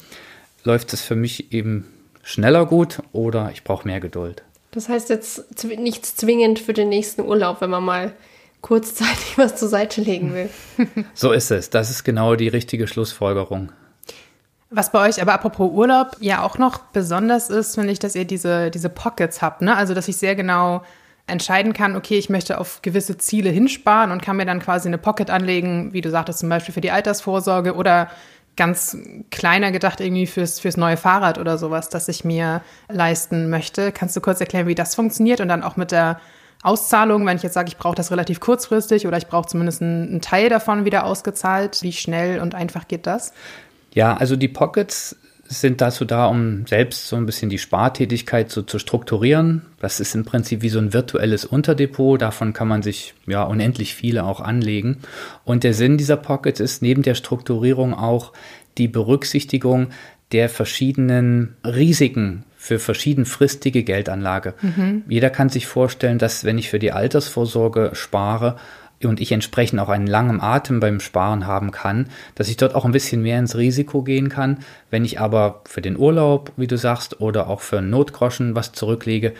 [0.66, 1.86] läuft es für mich eben
[2.24, 4.44] schneller gut oder ich brauche mehr Geduld.
[4.72, 8.14] Das heißt jetzt nichts zwingend für den nächsten Urlaub, wenn man mal
[8.60, 10.50] kurzzeitig was zur Seite legen will.
[11.14, 11.70] so ist es.
[11.70, 13.72] Das ist genau die richtige Schlussfolgerung.
[14.72, 18.26] Was bei euch aber apropos Urlaub ja auch noch besonders ist, finde ich, dass ihr
[18.26, 19.62] diese, diese Pockets habt.
[19.62, 19.76] Ne?
[19.76, 20.84] Also, dass ich sehr genau
[21.26, 24.98] entscheiden kann, okay, ich möchte auf gewisse Ziele hinsparen und kann mir dann quasi eine
[24.98, 28.10] Pocket anlegen, wie du sagtest, zum Beispiel für die Altersvorsorge oder
[28.56, 28.98] ganz
[29.32, 33.92] kleiner gedacht irgendwie fürs, fürs neue Fahrrad oder sowas, das ich mir leisten möchte.
[33.92, 36.20] Kannst du kurz erklären, wie das funktioniert und dann auch mit der
[36.62, 40.10] Auszahlung, wenn ich jetzt sage, ich brauche das relativ kurzfristig oder ich brauche zumindest einen,
[40.10, 43.34] einen Teil davon wieder ausgezahlt, wie schnell und einfach geht das?
[43.94, 45.16] Ja, also die Pockets
[45.52, 49.64] sind dazu da, um selbst so ein bisschen die Spartätigkeit so zu strukturieren.
[49.80, 52.22] Das ist im Prinzip wie so ein virtuelles Unterdepot.
[52.22, 54.98] Davon kann man sich ja unendlich viele auch anlegen.
[55.46, 58.32] Und der Sinn dieser Pockets ist neben der Strukturierung auch
[58.78, 59.88] die Berücksichtigung
[60.32, 64.54] der verschiedenen Risiken für verschiedenfristige Geldanlage.
[64.62, 65.04] Mhm.
[65.08, 68.58] Jeder kann sich vorstellen, dass wenn ich für die Altersvorsorge spare,
[69.04, 72.86] und ich entsprechend auch einen langen Atem beim Sparen haben kann, dass ich dort auch
[72.86, 74.60] ein bisschen mehr ins Risiko gehen kann.
[74.90, 78.74] Wenn ich aber für den Urlaub, wie du sagst, oder auch für einen Notgroschen was
[78.74, 79.34] zurücklege,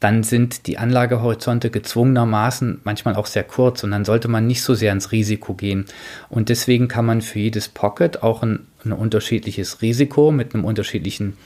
[0.00, 4.74] dann sind die Anlagehorizonte gezwungenermaßen manchmal auch sehr kurz und dann sollte man nicht so
[4.74, 5.86] sehr ins Risiko gehen.
[6.28, 11.38] Und deswegen kann man für jedes Pocket auch ein, ein unterschiedliches Risiko mit einem unterschiedlichen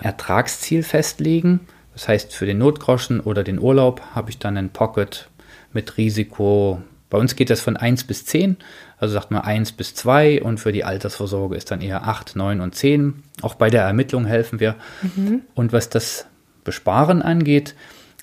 [0.00, 1.60] Ertragsziel festlegen.
[1.94, 5.28] Das heißt, für den Notgroschen oder den Urlaub habe ich dann ein Pocket
[5.72, 6.80] mit Risiko.
[7.10, 8.56] Bei uns geht das von 1 bis 10,
[8.98, 12.60] also sagt man 1 bis 2 und für die Altersvorsorge ist dann eher 8, 9
[12.60, 13.22] und 10.
[13.42, 14.76] Auch bei der Ermittlung helfen wir.
[15.02, 15.42] Mhm.
[15.54, 16.26] Und was das
[16.64, 17.74] Besparen angeht,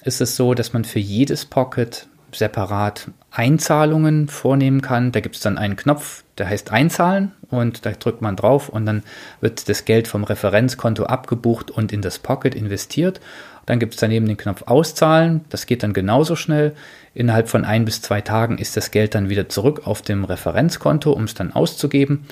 [0.04, 5.12] ist es so, dass man für jedes Pocket separat Einzahlungen vornehmen kann.
[5.12, 8.86] Da gibt es dann einen Knopf, der heißt Einzahlen und da drückt man drauf und
[8.86, 9.04] dann
[9.42, 13.20] wird das Geld vom Referenzkonto abgebucht und in das Pocket investiert.
[13.68, 15.42] Dann gibt es daneben den Knopf Auszahlen.
[15.50, 16.74] Das geht dann genauso schnell.
[17.14, 21.12] Innerhalb von ein bis zwei Tagen ist das Geld dann wieder zurück auf dem Referenzkonto,
[21.12, 22.26] um es dann auszugeben.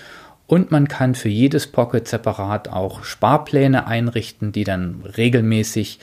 [0.48, 6.00] Und man kann für jedes Pocket separat auch Sparpläne einrichten, die dann regelmäßig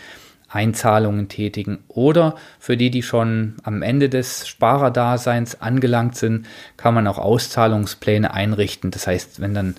[0.51, 1.79] Einzahlungen tätigen.
[1.89, 8.35] Oder für die, die schon am Ende des Sparerdaseins angelangt sind, kann man auch Auszahlungspläne
[8.35, 8.91] einrichten.
[8.91, 9.77] Das heißt, wenn dann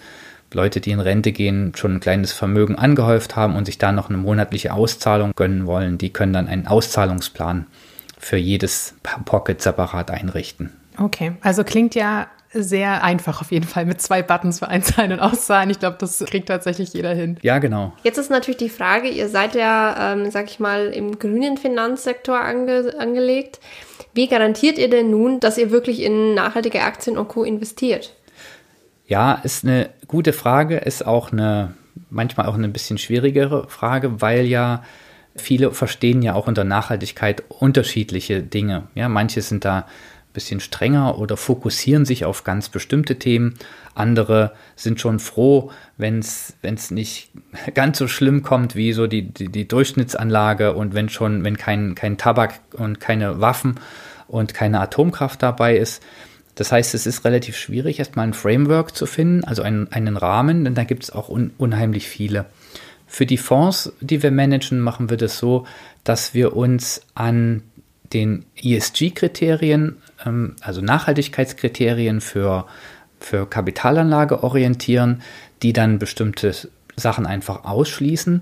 [0.54, 4.10] Leute, die in Rente gehen, schon ein kleines Vermögen angehäuft haben und sich da noch
[4.10, 7.68] eine monatliche Auszahlung gönnen wollen, die können dann einen Auszahlungsplan
[8.18, 8.96] für jedes
[9.26, 10.72] Pocket separat einrichten.
[10.98, 15.20] Okay, also klingt ja sehr einfach auf jeden Fall mit zwei Buttons für Einzahlen und
[15.20, 15.70] Auszahlen.
[15.70, 17.38] Ich glaube, das kriegt tatsächlich jeder hin.
[17.42, 17.94] Ja, genau.
[18.04, 22.40] Jetzt ist natürlich die Frage, ihr seid ja, ähm, sag ich mal, im grünen Finanzsektor
[22.40, 23.60] ange angelegt.
[24.14, 27.44] Wie garantiert ihr denn nun, dass ihr wirklich in nachhaltige Aktien und Co.
[27.44, 28.14] investiert?
[29.08, 31.74] Ja, ist eine gute Frage, ist auch eine
[32.10, 34.84] manchmal auch eine bisschen schwierigere Frage, weil ja
[35.36, 38.84] viele verstehen ja auch unter Nachhaltigkeit unterschiedliche Dinge.
[38.96, 39.88] Ja, manche sind da
[40.34, 43.54] bisschen strenger oder fokussieren sich auf ganz bestimmte Themen.
[43.94, 47.30] Andere sind schon froh, wenn es nicht
[47.76, 51.94] ganz so schlimm kommt wie so die, die, die, Durchschnittsanlage und wenn schon, wenn kein,
[51.94, 53.76] kein Tabak und keine Waffen
[54.28, 56.02] und keine Atomkraft dabei ist.
[56.56, 60.64] Das heißt, es ist relativ schwierig, erstmal ein Framework zu finden, also einen, einen Rahmen,
[60.64, 62.46] denn da gibt es auch un, unheimlich viele.
[63.08, 65.66] Für die Fonds, die wir managen, machen wir das so,
[66.04, 67.64] dass wir uns an
[68.14, 72.66] den ESG-Kriterien ähm, also Nachhaltigkeitskriterien für,
[73.20, 75.22] für Kapitalanlage orientieren,
[75.62, 76.54] die dann bestimmte
[76.96, 78.42] Sachen einfach ausschließen.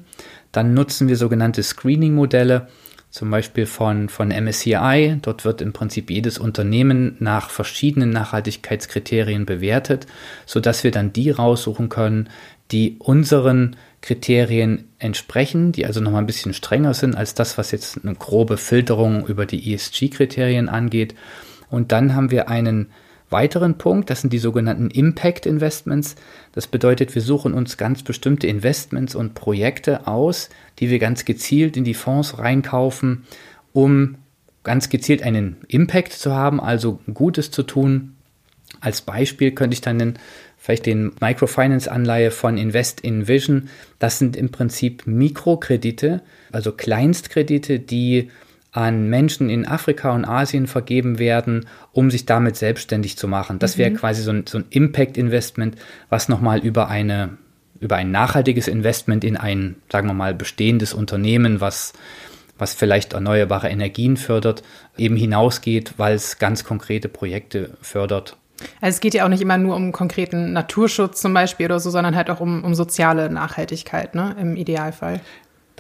[0.52, 2.68] Dann nutzen wir sogenannte Screening-Modelle,
[3.12, 5.18] zum Beispiel von, von MSCI.
[5.22, 10.08] Dort wird im Prinzip jedes Unternehmen nach verschiedenen Nachhaltigkeitskriterien bewertet,
[10.46, 12.30] sodass wir dann die raussuchen können,
[12.72, 18.04] die unseren Kriterien entsprechen, die also nochmal ein bisschen strenger sind als das, was jetzt
[18.04, 21.14] eine grobe Filterung über die ESG-Kriterien angeht.
[21.70, 22.92] Und dann haben wir einen
[23.32, 26.16] weiteren Punkt, das sind die sogenannten Impact Investments.
[26.52, 31.78] Das bedeutet, wir suchen uns ganz bestimmte Investments und Projekte aus, die wir ganz gezielt
[31.78, 33.26] in die Fonds reinkaufen,
[33.74, 34.16] um
[34.64, 38.16] ganz gezielt einen Impact zu haben, also Gutes zu tun.
[38.80, 40.20] Als Beispiel könnte ich dann den,
[40.58, 43.70] vielleicht den Microfinance-Anleihe von Invest in Vision.
[44.00, 46.22] Das sind im Prinzip Mikrokredite,
[46.52, 48.30] also Kleinstkredite, die
[48.72, 53.60] an Menschen in Afrika und Asien vergeben werden, um sich damit selbstständig zu machen.
[53.60, 53.96] Das wäre mhm.
[53.96, 55.76] quasi so ein, so ein Impact-Investment,
[56.10, 57.38] was nochmal über eine
[57.82, 61.94] über ein nachhaltiges Investment in ein, sagen wir mal, bestehendes Unternehmen, was,
[62.58, 64.62] was vielleicht erneuerbare Energien fördert,
[64.98, 68.38] eben hinausgeht, weil es ganz konkrete Projekte fördert.
[68.80, 71.90] Also es geht ja auch nicht immer nur um konkreten Naturschutz zum Beispiel oder so,
[71.90, 75.20] sondern halt auch um, um soziale Nachhaltigkeit, ne, im Idealfall.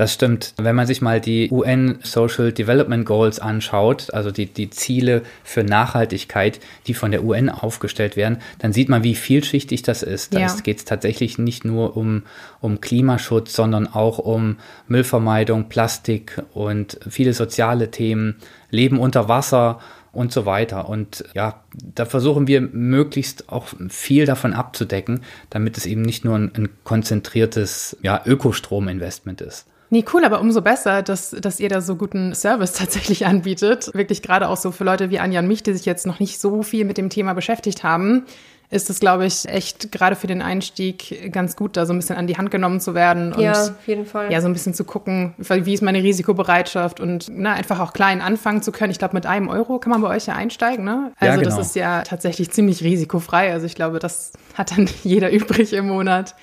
[0.01, 0.55] Das stimmt.
[0.57, 5.63] Wenn man sich mal die UN Social Development Goals anschaut, also die, die Ziele für
[5.63, 10.33] Nachhaltigkeit, die von der UN aufgestellt werden, dann sieht man, wie vielschichtig das ist.
[10.33, 10.55] Da ja.
[10.63, 12.23] geht es tatsächlich nicht nur um,
[12.61, 18.37] um Klimaschutz, sondern auch um Müllvermeidung, Plastik und viele soziale Themen,
[18.71, 19.81] Leben unter Wasser
[20.13, 20.89] und so weiter.
[20.89, 25.21] Und ja, da versuchen wir möglichst auch viel davon abzudecken,
[25.51, 29.67] damit es eben nicht nur ein, ein konzentriertes ja, Ökostrominvestment ist.
[29.93, 33.91] Nee, cool, aber umso besser, dass, dass ihr da so guten Service tatsächlich anbietet.
[33.93, 36.39] Wirklich gerade auch so für Leute wie Anja und mich, die sich jetzt noch nicht
[36.39, 38.25] so viel mit dem Thema beschäftigt haben,
[38.69, 42.15] ist es, glaube ich, echt gerade für den Einstieg ganz gut, da so ein bisschen
[42.15, 44.31] an die Hand genommen zu werden und ja, auf jeden Fall.
[44.31, 48.21] ja, so ein bisschen zu gucken, wie ist meine Risikobereitschaft und na, einfach auch klein
[48.21, 48.91] anfangen zu können.
[48.91, 51.11] Ich glaube, mit einem Euro kann man bei euch ja einsteigen, ne?
[51.19, 51.57] Also ja, genau.
[51.57, 53.51] das ist ja tatsächlich ziemlich risikofrei.
[53.51, 56.33] Also ich glaube, das hat dann jeder übrig im Monat.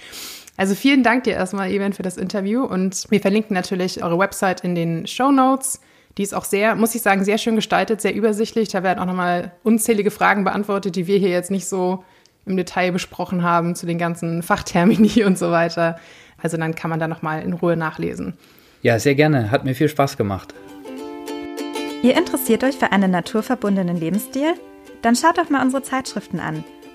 [0.59, 4.63] Also vielen Dank dir erstmal, Eben, für das Interview und wir verlinken natürlich eure Website
[4.63, 5.81] in den Show Notes.
[6.19, 8.69] Die ist auch sehr, muss ich sagen, sehr schön gestaltet, sehr übersichtlich.
[8.69, 12.03] Da werden auch nochmal unzählige Fragen beantwortet, die wir hier jetzt nicht so
[12.45, 15.97] im Detail besprochen haben, zu den ganzen Fachtermini und so weiter.
[16.43, 18.37] Also dann kann man da nochmal in Ruhe nachlesen.
[18.83, 19.53] Ja, sehr gerne.
[19.53, 20.55] Hat mir viel Spaß gemacht.
[22.03, 24.55] Ihr interessiert euch für einen naturverbundenen Lebensstil?
[25.03, 26.65] Dann schaut doch mal unsere Zeitschriften an.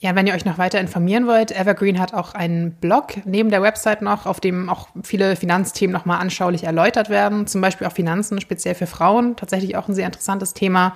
[0.00, 3.62] Ja, wenn ihr euch noch weiter informieren wollt, Evergreen hat auch einen Blog neben der
[3.62, 7.48] Website noch, auf dem auch viele Finanzthemen nochmal anschaulich erläutert werden.
[7.48, 9.34] Zum Beispiel auch Finanzen, speziell für Frauen.
[9.34, 10.94] Tatsächlich auch ein sehr interessantes Thema.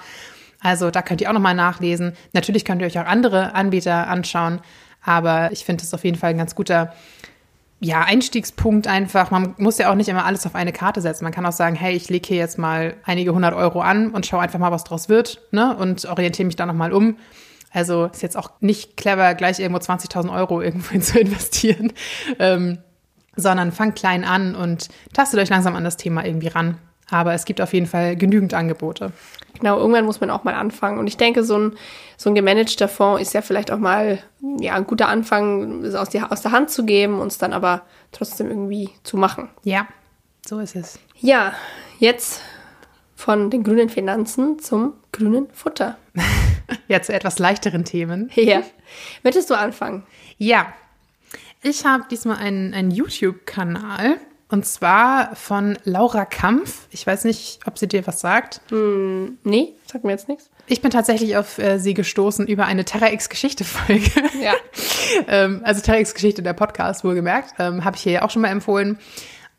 [0.61, 2.12] Also da könnt ihr auch nochmal nachlesen.
[2.32, 4.61] Natürlich könnt ihr euch auch andere Anbieter anschauen.
[5.05, 6.92] Aber ich finde es auf jeden Fall ein ganz guter
[7.80, 9.32] ja, Einstiegspunkt einfach.
[9.32, 11.24] Man muss ja auch nicht immer alles auf eine Karte setzen.
[11.24, 14.24] Man kann auch sagen, hey, ich lege hier jetzt mal einige hundert Euro an und
[14.26, 15.76] schaue einfach mal, was draus wird, ne?
[15.76, 17.16] Und orientiere mich da nochmal um.
[17.73, 21.93] Also ist jetzt auch nicht clever, gleich irgendwo 20.000 Euro irgendwo zu investieren,
[22.39, 22.79] ähm,
[23.37, 26.79] sondern fangt klein an und tastet euch langsam an das Thema irgendwie ran.
[27.11, 29.12] Aber es gibt auf jeden Fall genügend Angebote.
[29.59, 30.99] Genau, irgendwann muss man auch mal anfangen.
[30.99, 31.77] Und ich denke, so ein,
[32.16, 34.18] so ein gemanagter Fonds ist ja vielleicht auch mal
[34.59, 37.53] ja, ein guter Anfang, es aus, die, aus der Hand zu geben, und es dann
[37.53, 39.51] aber trotzdem irgendwie zu machen.
[39.62, 39.87] Ja,
[40.47, 40.99] so ist es.
[41.20, 41.53] Ja,
[41.99, 42.41] jetzt
[43.14, 45.99] von den grünen Finanzen zum grünen Futter.
[46.89, 48.31] ja, zu etwas leichteren Themen.
[48.35, 48.62] Ja.
[49.23, 50.05] Möchtest du anfangen?
[50.39, 50.73] Ja.
[51.62, 54.18] Ich habe diesmal einen, einen YouTube-Kanal
[54.53, 56.87] und zwar von Laura Kampf.
[56.91, 58.61] Ich weiß nicht, ob sie dir was sagt.
[58.68, 60.51] Hm, nee, sagt mir jetzt nichts.
[60.66, 64.11] Ich bin tatsächlich auf äh, sie gestoßen über eine Terra X-Geschichte-Folge.
[64.43, 64.53] Ja.
[65.29, 67.55] ähm, also Terra X-Geschichte, der Podcast, wohlgemerkt.
[67.59, 68.99] Ähm, Habe ich hier ja auch schon mal empfohlen.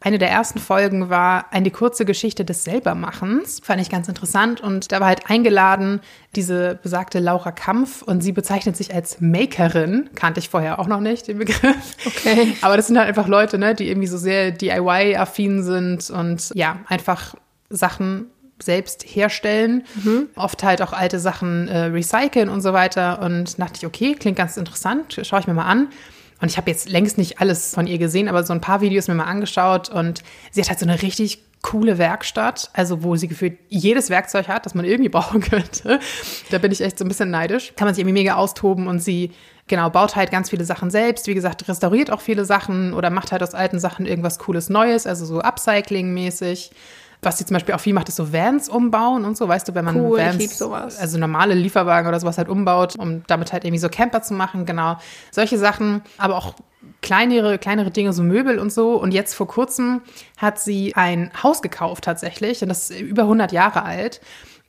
[0.04, 3.62] Eine der ersten Folgen war eine kurze Geschichte des Selbermachens.
[3.64, 4.60] Fand ich ganz interessant.
[4.60, 6.02] Und da war halt eingeladen
[6.36, 10.10] diese besagte Laura Kampf und sie bezeichnet sich als Makerin.
[10.14, 11.96] Kannte ich vorher auch noch nicht, den Begriff.
[12.06, 12.54] Okay.
[12.62, 16.80] Aber das sind halt einfach Leute, ne, die irgendwie so sehr DIY-affin sind und ja,
[16.88, 17.36] einfach
[17.70, 18.26] Sachen
[18.62, 19.86] selbst herstellen.
[20.04, 20.28] Mhm.
[20.36, 23.22] Oft halt auch alte Sachen äh, recyceln und so weiter.
[23.22, 25.88] Und dachte ich, okay, klingt ganz interessant, schaue ich mir mal an.
[26.44, 29.08] Und ich habe jetzt längst nicht alles von ihr gesehen, aber so ein paar Videos
[29.08, 33.30] mir mal angeschaut und sie hat halt so eine richtig coole Werkstatt, also wo sie
[33.30, 36.02] gefühlt jedes Werkzeug hat, das man irgendwie brauchen könnte.
[36.52, 37.72] Da bin ich echt so ein bisschen neidisch.
[37.78, 39.32] Kann man sich irgendwie mega austoben und sie
[39.68, 41.28] genau baut halt ganz viele Sachen selbst.
[41.28, 45.08] Wie gesagt, restauriert auch viele Sachen oder macht halt aus alten Sachen irgendwas cooles Neues,
[45.08, 46.72] also so Upcycling-mäßig.
[47.24, 49.76] Was sie zum Beispiel auch viel macht, ist so Vans umbauen und so, weißt du,
[49.76, 50.62] wenn man cool, Vans,
[51.00, 54.66] also normale Lieferwagen oder sowas halt umbaut, um damit halt irgendwie so Camper zu machen,
[54.66, 54.98] genau.
[55.32, 56.56] Solche Sachen, aber auch
[57.02, 58.96] kleinere, kleinere Dinge, so Möbel und so.
[58.96, 60.02] Und jetzt vor kurzem
[60.38, 64.22] hat sie ein Haus gekauft tatsächlich, und das ist über 100 Jahre alt.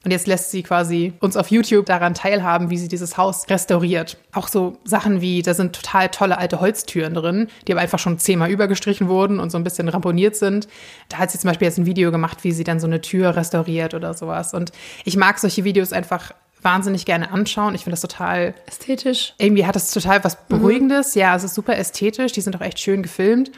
[0.05, 4.19] Und jetzt lässt sie quasi uns auf YouTube daran teilhaben, wie sie dieses Haus restauriert.
[4.33, 8.19] Auch so Sachen wie, da sind total tolle alte Holztüren drin, die aber einfach schon
[8.19, 10.69] zehnmal übergestrichen wurden und so ein bisschen ramponiert sind.
[11.09, 13.35] Da hat sie zum Beispiel jetzt ein Video gemacht, wie sie dann so eine Tür
[13.35, 14.53] restauriert oder sowas.
[14.53, 14.73] Und
[15.05, 17.75] ich mag solche Videos einfach wahnsinnig gerne anschauen.
[17.75, 19.35] Ich finde das total ästhetisch.
[19.39, 21.15] Irgendwie hat das total was Beruhigendes.
[21.15, 21.21] Mhm.
[21.21, 22.33] Ja, es ist super ästhetisch.
[22.33, 23.53] Die sind auch echt schön gefilmt.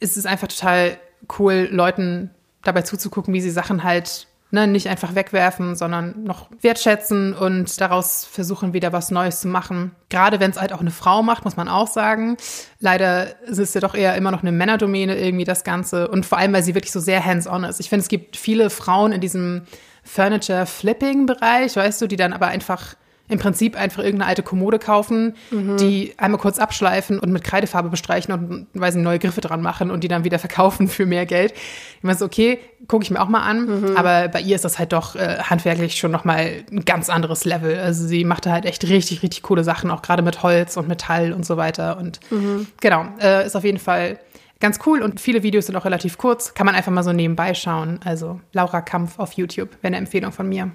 [0.00, 0.96] Es ist einfach total
[1.38, 2.30] cool, Leuten
[2.62, 8.24] dabei zuzugucken, wie sie Sachen halt Ne, nicht einfach wegwerfen, sondern noch wertschätzen und daraus
[8.24, 9.96] versuchen, wieder was Neues zu machen.
[10.10, 12.36] Gerade wenn es halt auch eine Frau macht, muss man auch sagen.
[12.78, 16.06] Leider ist es ja doch eher immer noch eine Männerdomäne irgendwie das Ganze.
[16.06, 17.80] Und vor allem, weil sie wirklich so sehr hands-on ist.
[17.80, 19.62] Ich finde, es gibt viele Frauen in diesem
[20.04, 22.94] Furniture-Flipping-Bereich, weißt du, die dann aber einfach
[23.28, 25.78] im Prinzip einfach irgendeine alte Kommode kaufen, mhm.
[25.78, 29.90] die einmal kurz abschleifen und mit Kreidefarbe bestreichen und weiß nicht, neue Griffe dran machen
[29.90, 31.52] und die dann wieder verkaufen für mehr Geld.
[31.52, 33.96] Ich meine so, okay, gucke ich mir auch mal an, mhm.
[33.96, 37.78] aber bei ihr ist das halt doch äh, handwerklich schon nochmal ein ganz anderes Level.
[37.78, 41.32] Also sie machte halt echt richtig, richtig coole Sachen, auch gerade mit Holz und Metall
[41.32, 41.96] und so weiter.
[41.96, 42.66] Und mhm.
[42.80, 44.18] genau, äh, ist auf jeden Fall
[44.60, 46.52] ganz cool und viele Videos sind auch relativ kurz.
[46.52, 48.00] Kann man einfach mal so nebenbei schauen.
[48.04, 50.70] Also Laura Kampf auf YouTube wäre eine Empfehlung von mir.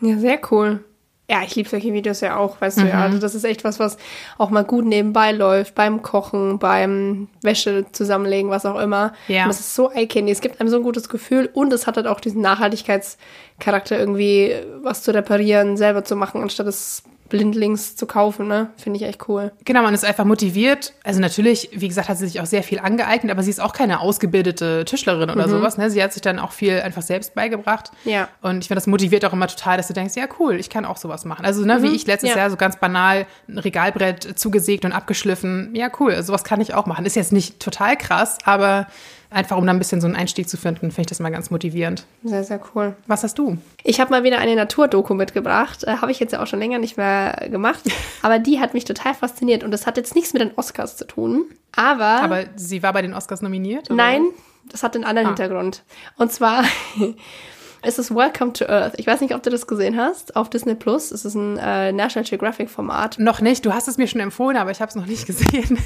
[0.00, 0.84] Ja, sehr cool.
[1.30, 2.82] Ja, ich liebe solche Videos ja auch, weißt mhm.
[2.82, 3.02] du ja.
[3.02, 3.98] Also das ist echt was, was
[4.38, 9.12] auch mal gut nebenbei läuft, beim Kochen, beim Wäsche zusammenlegen, was auch immer.
[9.28, 9.42] Ja.
[9.42, 10.32] Und das ist so eye-candy.
[10.32, 14.54] Es gibt einem so ein gutes Gefühl und es hat halt auch diesen Nachhaltigkeitscharakter irgendwie,
[14.82, 18.70] was zu reparieren, selber zu machen, anstatt es blindlings zu kaufen, ne?
[18.76, 19.52] Finde ich echt cool.
[19.64, 20.92] Genau, man ist einfach motiviert.
[21.04, 23.72] Also natürlich, wie gesagt, hat sie sich auch sehr viel angeeignet, aber sie ist auch
[23.72, 25.76] keine ausgebildete Tischlerin oder sowas.
[25.78, 25.90] Ne?
[25.90, 27.90] Sie hat sich dann auch viel einfach selbst beigebracht.
[28.04, 28.10] Mhm.
[28.10, 28.28] Ja.
[28.42, 30.84] Und ich finde, das motiviert auch immer total, dass du denkst, ja cool, ich kann
[30.84, 31.44] auch sowas machen.
[31.44, 32.36] Also ne, wie ich letztes Mhm.
[32.36, 32.42] Ja.
[32.42, 35.70] Jahr so ganz banal ein Regalbrett zugesägt und abgeschliffen.
[35.74, 37.06] Ja cool, sowas kann ich auch machen.
[37.06, 38.86] Ist jetzt nicht total krass, aber
[39.30, 41.50] einfach um da ein bisschen so einen Einstieg zu finden, finde ich das mal ganz
[41.50, 42.04] motivierend.
[42.24, 42.96] Sehr, sehr cool.
[43.06, 43.58] Was hast du?
[43.84, 45.84] Ich habe mal wieder eine Naturdoku mitgebracht.
[45.84, 47.82] Äh, habe ich jetzt ja auch schon länger nicht mehr gemacht.
[48.22, 49.64] Aber die hat mich total fasziniert.
[49.64, 51.44] Und das hat jetzt nichts mit den Oscars zu tun.
[51.76, 53.86] Aber, Aber sie war bei den Oscars nominiert?
[53.90, 53.96] oder?
[53.96, 54.22] nein,
[54.70, 55.30] das hat einen anderen Ah.
[55.30, 55.82] Hintergrund.
[56.16, 56.64] Und zwar
[57.84, 58.94] ist es Welcome to Earth.
[58.96, 60.34] Ich weiß nicht, ob du das gesehen hast.
[60.36, 61.10] Auf Disney Plus.
[61.12, 63.18] Es ist ein äh, National Geographic Format.
[63.18, 63.64] Noch nicht.
[63.64, 65.78] Du hast es mir schon empfohlen, aber ich habe es noch nicht gesehen.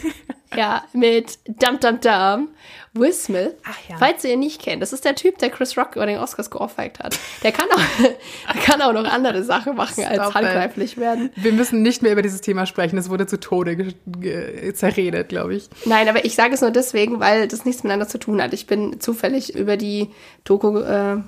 [0.57, 2.49] Ja, mit Dum Dum Dum,
[2.95, 3.55] Will Smith.
[3.65, 3.97] Ach ja.
[3.97, 6.51] Falls ihr ihn nicht kennt, das ist der Typ, der Chris Rock über den Oscars
[6.51, 7.19] geohrfeigt hat.
[7.43, 8.03] Der kann auch,
[8.55, 10.35] der kann auch noch andere Sachen machen, als Stop it.
[10.35, 11.31] handgreiflich werden.
[11.37, 12.99] Wir müssen nicht mehr über dieses Thema sprechen.
[12.99, 13.95] Es wurde zu Tode
[14.75, 15.71] zerredet, glaube ich.
[15.87, 18.53] Nein, aber ich sage es nur deswegen, weil das nichts miteinander zu tun hat.
[18.53, 20.11] Ich bin zufällig über die
[20.45, 21.19] Doku äh,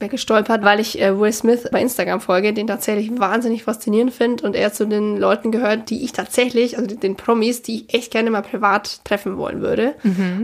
[0.00, 4.54] weggestolpert, weil ich äh, Will Smith bei Instagram folge, den tatsächlich wahnsinnig faszinierend finde und
[4.54, 8.30] er zu den Leuten gehört, die ich tatsächlich, also den Promis, die ich echt gerne
[8.30, 9.94] mal privat treffen wollen würde.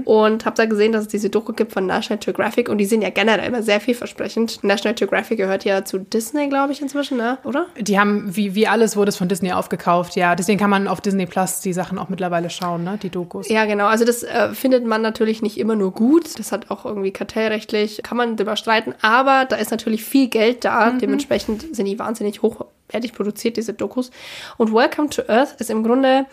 [0.04, 3.02] Und habe da gesehen, dass es diese Doku gibt von National Geographic und die sind
[3.02, 4.62] ja generell immer sehr vielversprechend.
[4.62, 7.38] National Geographic gehört ja zu Disney, glaube ich, inzwischen, ne?
[7.44, 7.66] oder?
[7.78, 10.34] Die haben, wie, wie alles wurde es von Disney aufgekauft, ja.
[10.34, 12.98] Deswegen kann man auf Disney Plus die Sachen auch mittlerweile schauen, ne?
[13.02, 13.48] Die Dokus.
[13.48, 13.86] Ja, genau.
[13.86, 16.38] Also das äh, findet man natürlich nicht immer nur gut.
[16.38, 18.94] Das hat auch irgendwie kartellrechtlich, kann man drüber streiten.
[19.02, 20.90] Aber da ist natürlich viel Geld da.
[20.90, 24.10] Dementsprechend sind die wahnsinnig hochwertig produziert, diese Dokus.
[24.56, 26.26] Und Welcome to Earth ist im Grunde,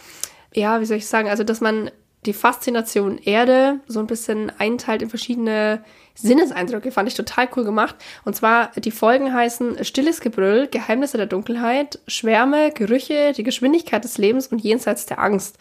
[0.53, 1.91] ja, wie soll ich sagen, also dass man
[2.25, 5.83] die Faszination Erde so ein bisschen einteilt in verschiedene
[6.13, 7.95] Sinneseindrücke, fand ich total cool gemacht.
[8.25, 14.17] Und zwar, die Folgen heißen Stilles Gebrüll, Geheimnisse der Dunkelheit, Schwärme, Gerüche, die Geschwindigkeit des
[14.19, 15.57] Lebens und jenseits der Angst.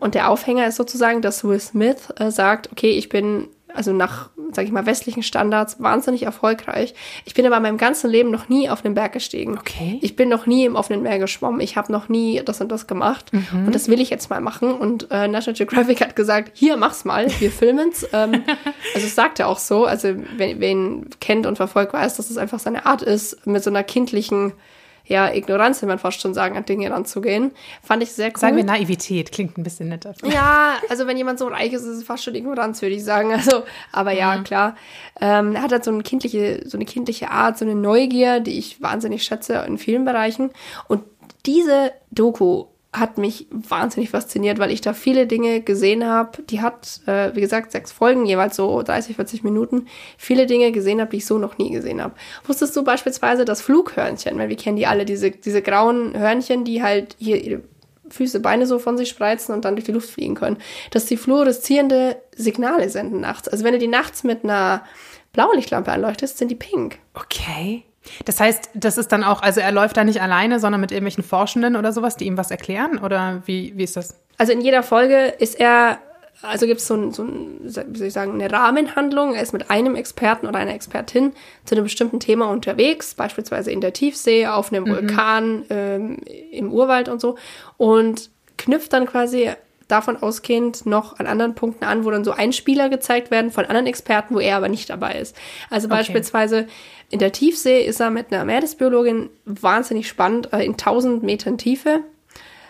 [0.00, 4.28] Und der Aufhänger ist sozusagen, dass Will Smith äh, sagt, okay, ich bin also nach,
[4.52, 6.94] sag ich mal, westlichen Standards wahnsinnig erfolgreich.
[7.24, 9.56] Ich bin aber in meinem ganzen Leben noch nie auf den Berg gestiegen.
[9.56, 9.98] Okay.
[10.02, 11.60] Ich bin noch nie im offenen Meer geschwommen.
[11.60, 13.30] Ich habe noch nie das und das gemacht.
[13.52, 14.72] Und das will ich jetzt mal machen.
[14.72, 18.06] Und äh, National Geographic hat gesagt, hier, mach's mal, wir filmen's.
[18.12, 18.42] ähm,
[18.94, 19.84] also es sagt er auch so.
[19.84, 23.62] Also wer, wer ihn kennt und verfolgt, weiß, dass es einfach seine Art ist, mit
[23.62, 24.52] so einer kindlichen
[25.08, 27.52] ja, Ignoranz, will man fast schon sagen, an Dinge ranzugehen.
[27.82, 28.38] Fand ich sehr cool.
[28.38, 30.14] Sagen wir Naivität, klingt ein bisschen netter.
[30.24, 33.32] Ja, also wenn jemand so reich ist, ist es fast schon Ignoranz, würde ich sagen.
[33.32, 34.76] Also, aber ja, klar.
[35.20, 38.58] Ähm, er hat halt so eine kindliche, so eine kindliche Art, so eine Neugier, die
[38.58, 40.50] ich wahnsinnig schätze in vielen Bereichen.
[40.88, 41.04] Und
[41.46, 42.66] diese Doku
[42.98, 46.42] hat mich wahnsinnig fasziniert, weil ich da viele Dinge gesehen habe.
[46.42, 49.86] Die hat, äh, wie gesagt, sechs Folgen, jeweils so 30, 40 Minuten.
[50.16, 52.14] Viele Dinge gesehen habe, die ich so noch nie gesehen habe.
[52.46, 54.38] Wusstest du beispielsweise das Flughörnchen?
[54.38, 57.62] Weil wir kennen die alle, diese, diese grauen Hörnchen, die halt hier ihre
[58.10, 60.58] Füße, Beine so von sich spreizen und dann durch die Luft fliegen können.
[60.90, 63.48] Dass die fluoreszierende Signale senden nachts.
[63.48, 64.84] Also wenn du die nachts mit einer
[65.32, 66.98] Blaulichtlampe anleuchtest, sind die pink.
[67.14, 67.84] Okay.
[68.24, 71.24] Das heißt, das ist dann auch, also er läuft da nicht alleine, sondern mit irgendwelchen
[71.24, 72.98] Forschenden oder sowas, die ihm was erklären?
[72.98, 74.18] Oder wie, wie ist das?
[74.36, 75.98] Also in jeder Folge ist er,
[76.42, 79.34] also gibt es so, ein, so ein, wie soll ich sagen, eine Rahmenhandlung.
[79.34, 81.32] Er ist mit einem Experten oder einer Expertin
[81.64, 86.18] zu einem bestimmten Thema unterwegs, beispielsweise in der Tiefsee, auf einem Vulkan, ähm,
[86.52, 87.36] im Urwald und so.
[87.76, 89.50] Und knüpft dann quasi
[89.88, 93.86] davon ausgehend noch an anderen Punkten an, wo dann so Einspieler gezeigt werden von anderen
[93.86, 95.34] Experten, wo er aber nicht dabei ist.
[95.70, 96.66] Also beispielsweise
[97.10, 102.00] in der Tiefsee ist er mit einer Meeresbiologin wahnsinnig spannend, äh, in 1000 Metern Tiefe.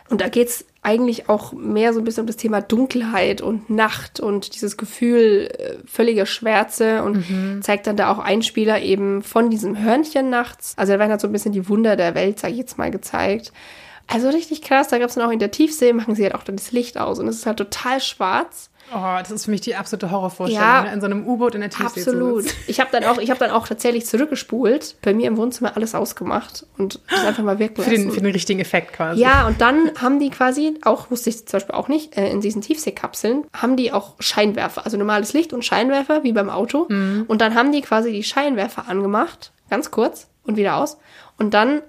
[0.09, 4.21] Und da geht's eigentlich auch mehr so ein bisschen um das Thema Dunkelheit und Nacht
[4.21, 7.25] und dieses Gefühl äh, völliger Schwärze und
[7.63, 10.75] zeigt dann da auch Einspieler eben von diesem Hörnchen nachts.
[10.77, 12.91] Also da werden halt so ein bisschen die Wunder der Welt, sag ich jetzt mal,
[12.91, 13.53] gezeigt.
[14.11, 16.57] Also richtig krass, da gab's dann auch in der Tiefsee, machen sie halt auch dann
[16.57, 18.71] das Licht aus und es ist halt total schwarz.
[18.91, 20.83] Oh, das ist für mich die absolute Horrorvorstellung, Ja.
[20.85, 20.93] ne?
[20.95, 22.45] in so einem U-Boot in der Tiefsee Absolut.
[22.45, 22.57] zu sitzen.
[22.69, 25.95] Ich habe dann auch, ich habe dann auch tatsächlich zurückgespult, bei mir im Wohnzimmer alles
[25.95, 29.21] ausgemacht und das einfach mal wirken Für den, für den richtigen Effekt quasi.
[29.21, 32.41] Ja, und dann haben die quasi, auch wusste ich zum Beispiel auch nicht, äh, in
[32.41, 36.87] diesen Tiefseekapseln haben die auch Scheinwerfer, also normales Licht und Scheinwerfer, wie beim Auto.
[36.89, 40.97] Und dann haben die quasi die Scheinwerfer angemacht, ganz kurz und wieder aus.
[41.37, 41.83] Und dann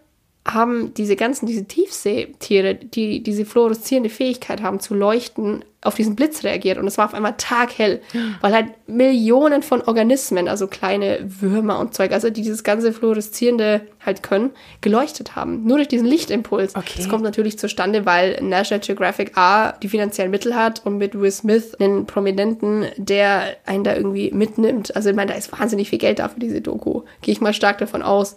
[0.54, 6.43] haben diese ganzen, diese Tiefseetiere, die diese fluoreszierende Fähigkeit haben zu leuchten, auf diesen Blitz
[6.43, 6.78] reagiert.
[6.78, 8.02] Und es war auf einmal taghell,
[8.41, 13.82] weil halt Millionen von Organismen, also kleine Würmer und Zeug, also die dieses ganze fluoreszierende
[14.06, 15.66] halt können, geleuchtet haben.
[15.66, 16.76] Nur durch diesen Lichtimpuls.
[16.76, 16.93] Okay.
[16.97, 21.32] Das kommt natürlich zustande, weil National Geographic A die finanziellen Mittel hat und mit Will
[21.32, 24.95] Smith einen Prominenten, der einen da irgendwie mitnimmt.
[24.95, 27.04] Also ich meine, da ist wahnsinnig viel Geld da für diese Doku.
[27.22, 28.36] Gehe ich mal stark davon aus.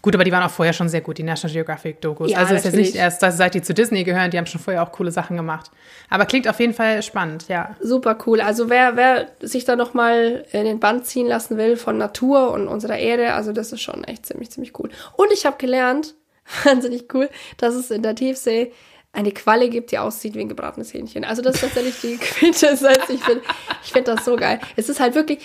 [0.00, 2.30] Gut, aber die waren auch vorher schon sehr gut, die National Geographic-Dokus.
[2.30, 4.46] Ja, also es ist jetzt nicht erst, dass- seit die zu Disney gehören, die haben
[4.46, 5.70] schon vorher auch coole Sachen gemacht.
[6.08, 7.76] Aber klingt auf jeden Fall spannend, ja.
[7.80, 8.40] Super cool.
[8.40, 12.66] Also wer, wer sich da nochmal in den Band ziehen lassen will von Natur und
[12.68, 14.88] unserer Erde, also das ist schon echt ziemlich, ziemlich cool.
[15.16, 16.14] Und ich habe gelernt,
[16.64, 17.28] wahnsinnig cool,
[17.58, 18.72] dass es in der Tiefsee
[19.14, 21.24] eine Qualle gibt, die aussieht wie ein gebratenes Hähnchen.
[21.24, 23.08] Also das ist tatsächlich die Quintessenz.
[23.08, 23.42] Ich finde
[23.82, 24.60] ich find das so geil.
[24.76, 25.38] Es ist halt wirklich,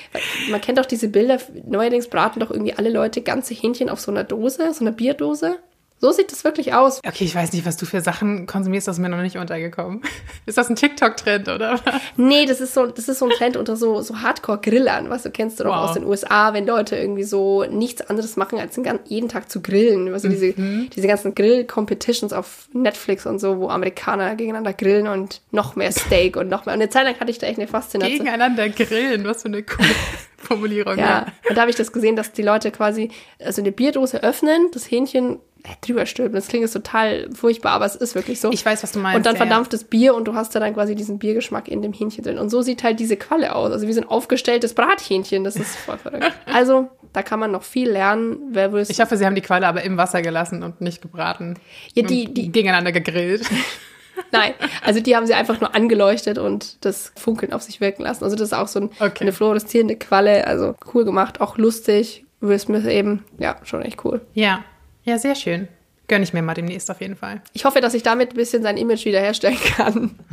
[0.50, 4.12] man kennt doch diese Bilder, neuerdings braten doch irgendwie alle Leute ganze Hähnchen auf so
[4.12, 5.58] einer Dose, so einer Bierdose.
[6.02, 7.02] So sieht das wirklich aus.
[7.06, 10.02] Okay, ich weiß nicht, was du für Sachen konsumierst, das ist mir noch nicht untergekommen.
[10.46, 11.80] Ist das ein TikTok-Trend, oder?
[12.16, 15.30] Nee, das ist so, das ist so ein Trend unter so, so Hardcore-Grillern, was du
[15.30, 15.90] kennst du doch Wow.
[15.90, 19.62] aus den USA, wenn Leute irgendwie so nichts anderes machen, als den jeden Tag zu
[19.62, 20.12] grillen.
[20.14, 25.76] Also diese, diese ganzen Grill-Competitions auf Netflix und so, wo Amerikaner gegeneinander grillen und noch
[25.76, 26.74] mehr Steak und noch mehr.
[26.76, 28.20] Und eine Zeit lang hatte ich da echt eine Faszination.
[28.20, 29.90] Gegeneinander grillen, was für eine coole
[30.38, 30.98] Formulierung.
[30.98, 33.12] Ja, und da habe ich das gesehen, dass die Leute quasi
[33.44, 35.38] also eine Bierdose öffnen, das Hähnchen äh,
[35.82, 36.36] drüber stülpen.
[36.36, 38.52] Das klingt jetzt total furchtbar, aber es ist wirklich so.
[38.52, 39.18] Ich weiß, was du meinst.
[39.18, 39.46] Und dann ja, ja.
[39.46, 42.38] verdampftes Bier und du hast da dann quasi diesen Biergeschmack in dem Hähnchen drin.
[42.38, 43.72] Und so sieht halt diese Qualle aus.
[43.72, 45.44] Also wie so ein aufgestelltes Brathähnchen.
[45.44, 46.32] Das ist voll verrückt.
[46.46, 48.38] Also, da kann man noch viel lernen.
[48.52, 51.56] Wer will Ich hoffe, sie haben die Qualle aber im Wasser gelassen und nicht gebraten.
[51.94, 53.48] Ja, die- die- gegeneinander gegrillt.
[54.32, 54.54] Nein,
[54.84, 58.24] also die haben sie einfach nur angeleuchtet und das Funkeln auf sich wirken lassen.
[58.24, 59.22] Also das ist auch so ein, Okay.
[59.22, 60.46] eine fluoreszierende Qualle.
[60.46, 62.26] Also cool gemacht, auch lustig.
[62.42, 64.22] Willst mir eben, ja, schon echt cool.
[64.34, 64.64] Ja,
[65.10, 65.68] ja, sehr schön.
[66.08, 67.42] Gönn ich mir mal demnächst auf jeden Fall.
[67.54, 70.16] Ich hoffe, dass ich damit ein bisschen sein Image wiederherstellen kann.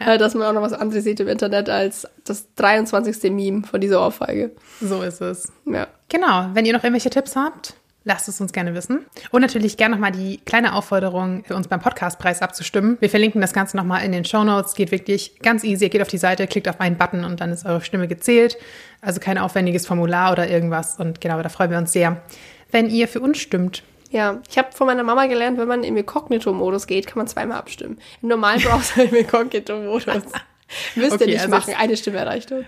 [0.00, 3.30] Äh, dass man auch noch was anderes sieht im Internet als das 23.
[3.32, 4.52] Meme von dieser Ohrfeige.
[4.80, 5.52] So ist es.
[5.66, 5.88] Ja.
[6.08, 7.74] Genau, wenn ihr noch irgendwelche Tipps habt,
[8.04, 9.04] lasst es uns gerne wissen.
[9.30, 12.96] Und natürlich gerne nochmal die kleine Aufforderung, für uns beim Podcastpreis abzustimmen.
[13.00, 14.74] Wir verlinken das Ganze nochmal in den Show Notes.
[14.74, 15.84] Geht wirklich ganz easy.
[15.84, 18.56] Ihr geht auf die Seite, klickt auf einen Button und dann ist eure Stimme gezählt.
[19.02, 20.98] Also kein aufwendiges Formular oder irgendwas.
[20.98, 22.22] Und genau, da freuen wir uns sehr,
[22.70, 23.82] wenn ihr für uns stimmt.
[24.10, 27.58] Ja, ich habe von meiner Mama gelernt, wenn man im Inkognito-Modus geht, kann man zweimal
[27.58, 27.98] abstimmen.
[28.22, 30.06] Im normalen Browser im Inkognito-Modus.
[30.94, 31.74] Müsst Okay, ihr nicht also machen.
[31.78, 32.66] Eine Stimme erreicht uns.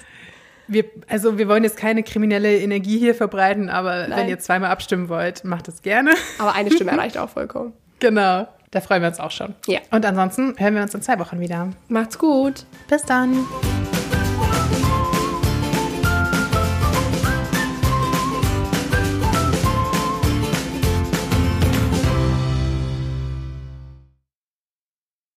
[0.68, 4.18] Wir, also wir wollen jetzt keine kriminelle Energie hier verbreiten, aber Nein.
[4.18, 6.12] wenn ihr zweimal abstimmen wollt, macht es gerne.
[6.38, 7.72] Aber eine Stimme erreicht auch vollkommen.
[7.98, 8.46] Genau.
[8.70, 9.54] Da freuen wir uns auch schon.
[9.66, 9.80] Ja.
[9.90, 11.70] Und ansonsten hören wir uns in zwei Wochen wieder.
[11.88, 12.66] Macht's gut.
[12.88, 13.46] Bis dann.